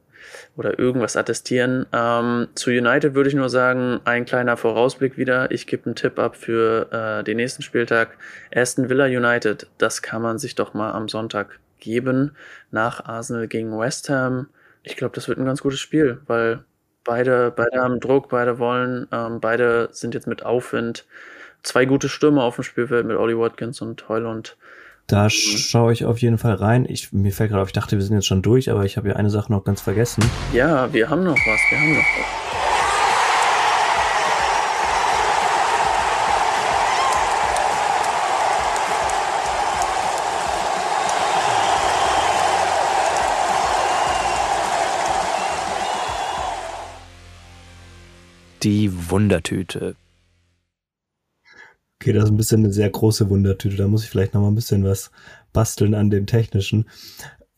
[0.55, 1.85] oder irgendwas attestieren.
[1.91, 5.51] Ähm, zu United würde ich nur sagen, ein kleiner Vorausblick wieder.
[5.51, 8.17] Ich gebe einen Tipp ab für äh, den nächsten Spieltag.
[8.53, 12.35] Aston Villa United, das kann man sich doch mal am Sonntag geben.
[12.69, 14.47] Nach Arsenal gegen West Ham.
[14.83, 16.63] Ich glaube, das wird ein ganz gutes Spiel, weil
[17.03, 21.05] Beide, beide haben Druck, beide wollen, ähm, beide sind jetzt mit Aufwind.
[21.63, 24.57] Zwei gute Stürmer auf dem Spielfeld mit Ollie Watkins und Heulund.
[25.07, 26.85] Da schaue ich auf jeden Fall rein.
[26.87, 29.09] Ich, mir fällt gerade auf, ich dachte, wir sind jetzt schon durch, aber ich habe
[29.09, 30.23] ja eine Sache noch ganz vergessen.
[30.53, 32.70] Ja, wir haben noch was, wir haben noch was.
[48.63, 49.95] Die Wundertüte.
[51.99, 53.75] Okay, das ist ein bisschen eine sehr große Wundertüte.
[53.75, 55.11] Da muss ich vielleicht noch mal ein bisschen was
[55.51, 56.87] basteln an dem Technischen.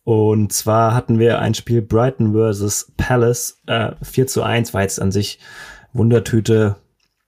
[0.06, 2.94] Und zwar hatten wir ein Spiel Brighton vs.
[2.96, 3.62] Palace.
[3.68, 5.40] Äh, 4 zu 1 war jetzt an sich
[5.92, 6.78] Wundertüte.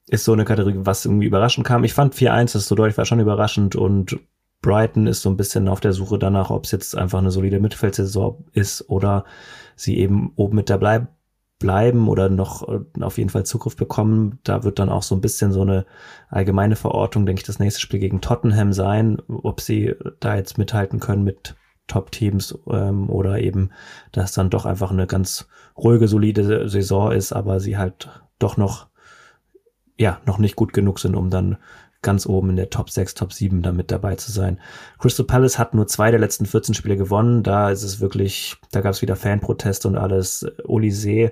[0.07, 1.83] Ist so eine Kategorie, was irgendwie überraschend kam.
[1.83, 3.75] Ich fand 4-1, das ist so deutlich, war schon überraschend.
[3.75, 4.19] Und
[4.61, 7.59] Brighton ist so ein bisschen auf der Suche danach, ob es jetzt einfach eine solide
[7.59, 9.25] Mittelfeldsaison ist oder
[9.75, 11.07] sie eben oben mit dabei
[11.59, 14.39] bleiben oder noch äh, auf jeden Fall Zugriff bekommen.
[14.43, 15.85] Da wird dann auch so ein bisschen so eine
[16.29, 20.99] allgemeine Verortung, denke ich, das nächste Spiel gegen Tottenham sein, ob sie da jetzt mithalten
[20.99, 21.55] können mit
[21.87, 23.69] Top-Teams ähm, oder eben,
[24.11, 25.47] dass dann doch einfach eine ganz
[25.77, 28.87] ruhige, solide Saison ist, aber sie halt doch noch,
[29.97, 31.57] ja, noch nicht gut genug sind, um dann
[32.05, 34.61] ganz oben in der Top 6, Top 7 da mit dabei zu sein.
[34.99, 37.43] Crystal Palace hat nur zwei der letzten 14 Spiele gewonnen.
[37.43, 40.45] Da ist es wirklich, da gab es wieder Fanproteste und alles.
[40.63, 41.31] Olise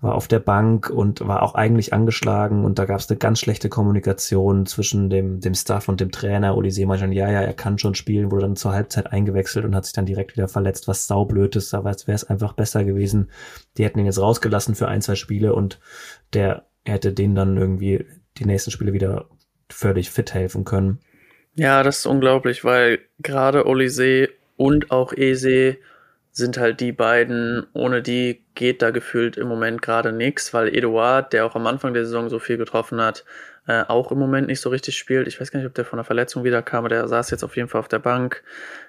[0.00, 3.40] war auf der Bank und war auch eigentlich angeschlagen und da gab es eine ganz
[3.40, 6.56] schlechte Kommunikation zwischen dem, dem Staff und dem Trainer.
[6.56, 9.86] Olise meinte ja, ja, er kann schon spielen, wurde dann zur Halbzeit eingewechselt und hat
[9.86, 13.30] sich dann direkt wieder verletzt, was saublöd ist, aber es wäre es einfach besser gewesen.
[13.76, 15.80] Die hätten ihn jetzt rausgelassen für ein, zwei Spiele und
[16.32, 18.04] der hätte denen dann irgendwie
[18.38, 19.28] die nächsten Spiele wieder
[19.70, 21.00] völlig fit helfen können.
[21.54, 25.78] Ja, das ist unglaublich, weil gerade Olise und auch Ese
[26.30, 31.32] sind halt die beiden, ohne die geht da gefühlt im Moment gerade nichts, weil Eduard,
[31.32, 33.24] der auch am Anfang der Saison so viel getroffen hat,
[33.66, 35.26] äh, auch im Moment nicht so richtig spielt.
[35.26, 37.56] Ich weiß gar nicht, ob der von der Verletzung wiederkam, aber der saß jetzt auf
[37.56, 38.42] jeden Fall auf der Bank.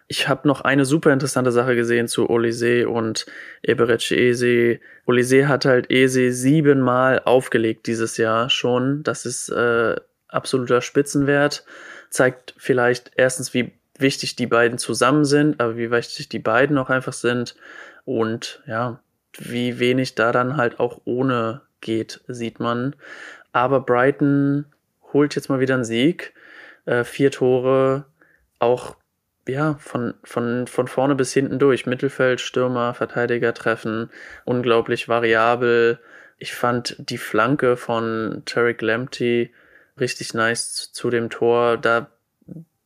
[0.08, 3.26] Ich habe noch eine super interessante Sache gesehen zu Olise und
[3.62, 4.80] Eberetsch Ese.
[5.06, 9.04] Olise hat halt Ese siebenmal aufgelegt dieses Jahr schon.
[9.04, 9.96] Das ist äh,
[10.30, 11.66] absoluter Spitzenwert.
[12.10, 16.90] Zeigt vielleicht erstens, wie wichtig die beiden zusammen sind, aber wie wichtig die beiden auch
[16.90, 17.56] einfach sind
[18.06, 19.00] und ja,
[19.38, 22.96] wie wenig da dann halt auch ohne geht, sieht man.
[23.52, 24.66] Aber Brighton
[25.14, 26.34] holt jetzt mal wieder einen Sieg.
[26.86, 28.06] Äh, vier Tore,
[28.60, 28.96] auch
[29.48, 31.86] ja, von, von, von vorne bis hinten durch.
[31.86, 34.10] Mittelfeld, Stürmer, Verteidiger treffen,
[34.46, 36.00] unglaublich variabel.
[36.38, 39.52] Ich fand die Flanke von Tarek Lamptey
[40.00, 41.78] richtig nice zu dem Tor.
[41.78, 42.10] Da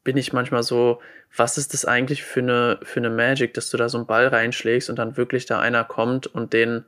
[0.03, 0.99] bin ich manchmal so,
[1.36, 4.28] was ist das eigentlich für eine, für eine Magic, dass du da so einen Ball
[4.28, 6.86] reinschlägst und dann wirklich da einer kommt und den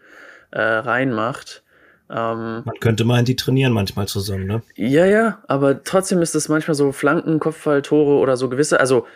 [0.51, 1.63] äh, reinmacht.
[2.09, 4.61] Ähm, Man könnte meinen, die trainieren manchmal zusammen, ne?
[4.76, 9.07] Ja, ja, aber trotzdem ist es manchmal so Flanken, Kopfball, Tore oder so gewisse, also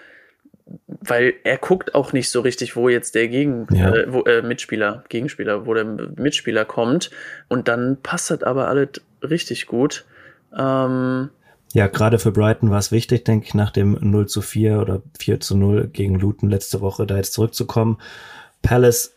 [0.86, 3.94] weil er guckt auch nicht so richtig, wo jetzt der Gegen ja.
[3.94, 7.10] äh, wo, äh, Mitspieler, Gegenspieler, wo der Mitspieler kommt
[7.48, 8.90] und dann passt das aber alles
[9.24, 10.06] richtig gut.
[10.58, 11.30] Ähm,
[11.74, 15.02] ja, gerade für Brighton war es wichtig, denke ich, nach dem 0 zu 4 oder
[15.20, 18.00] 4 zu 0 gegen Luton letzte Woche da jetzt zurückzukommen.
[18.62, 19.16] Palace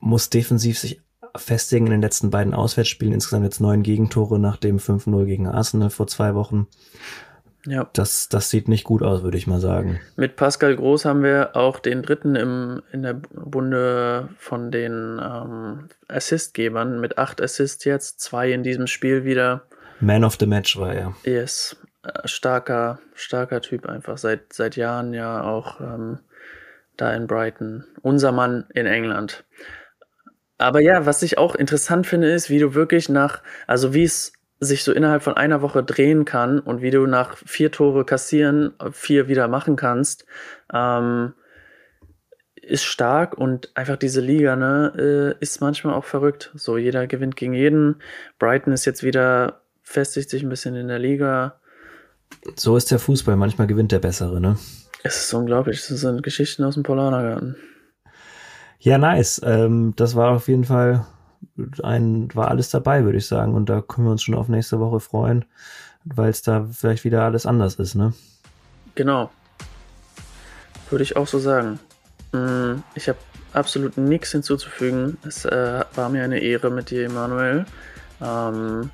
[0.00, 1.00] muss defensiv sich
[1.36, 3.14] festigen in den letzten beiden Auswärtsspielen.
[3.14, 6.66] Insgesamt jetzt neun Gegentore nach dem 5-0 gegen Arsenal vor zwei Wochen.
[7.64, 7.88] Ja.
[7.92, 10.00] Das, das sieht nicht gut aus, würde ich mal sagen.
[10.16, 15.88] Mit Pascal Groß haben wir auch den dritten im, in der Bunde von den ähm,
[16.08, 19.62] Assistgebern mit acht Assists jetzt, zwei in diesem Spiel wieder.
[20.02, 21.14] Man of the Match war er.
[21.24, 24.18] Yes, äh, starker, starker Typ einfach.
[24.18, 26.18] Seit, seit Jahren ja auch ähm,
[26.96, 27.84] da in Brighton.
[28.02, 29.44] Unser Mann in England.
[30.58, 34.32] Aber ja, was ich auch interessant finde, ist, wie du wirklich nach, also wie es
[34.58, 38.74] sich so innerhalb von einer Woche drehen kann und wie du nach vier Tore kassieren,
[38.90, 40.26] vier wieder machen kannst,
[40.72, 41.34] ähm,
[42.60, 46.52] ist stark und einfach diese Liga, ne, äh, ist manchmal auch verrückt.
[46.54, 48.02] So, jeder gewinnt gegen jeden.
[48.38, 49.61] Brighton ist jetzt wieder
[49.92, 51.60] festigt sich ein bisschen in der Liga.
[52.56, 53.36] So ist der Fußball.
[53.36, 54.56] Manchmal gewinnt der Bessere, ne?
[55.02, 55.86] Es ist unglaublich.
[55.86, 57.56] Das sind Geschichten aus dem Polanergarten.
[58.78, 59.40] Ja, nice.
[59.44, 61.06] Ähm, das war auf jeden Fall
[61.82, 63.54] ein, war alles dabei, würde ich sagen.
[63.54, 65.44] Und da können wir uns schon auf nächste Woche freuen,
[66.04, 68.14] weil es da vielleicht wieder alles anders ist, ne?
[68.94, 69.30] Genau.
[70.90, 71.78] Würde ich auch so sagen.
[72.32, 73.18] Mm, ich habe
[73.52, 75.18] absolut nichts hinzuzufügen.
[75.26, 77.66] Es äh, war mir eine Ehre mit dir, Emanuel.
[78.20, 78.90] Ähm,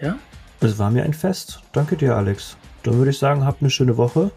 [0.00, 0.16] ja?
[0.60, 1.60] Es war mir ein Fest.
[1.72, 2.56] Danke dir, Alex.
[2.82, 4.30] Dann würde ich sagen, habt eine schöne Woche.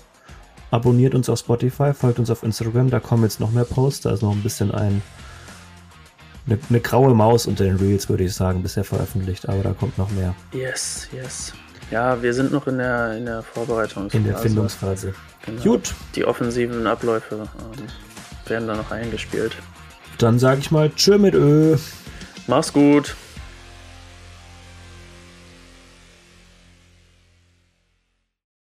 [0.70, 4.12] Abonniert uns auf Spotify, folgt uns auf Instagram, da kommen jetzt noch mehr Posts, da
[4.14, 5.02] ist noch ein bisschen ein
[6.48, 9.98] eine, eine graue Maus unter den Reels, würde ich sagen, bisher veröffentlicht, aber da kommt
[9.98, 10.34] noch mehr.
[10.54, 11.54] Yes, yes.
[11.92, 14.18] Ja, wir sind noch in der, in der Vorbereitungsphase.
[14.18, 15.14] In der Findungsphase.
[15.46, 15.62] Genau.
[15.62, 17.86] Gut, Die offensiven Abläufe ähm,
[18.48, 19.56] werden da noch eingespielt.
[20.18, 21.78] dann sage ich mal Tschö mit Ö.
[22.48, 23.16] Mach's gut.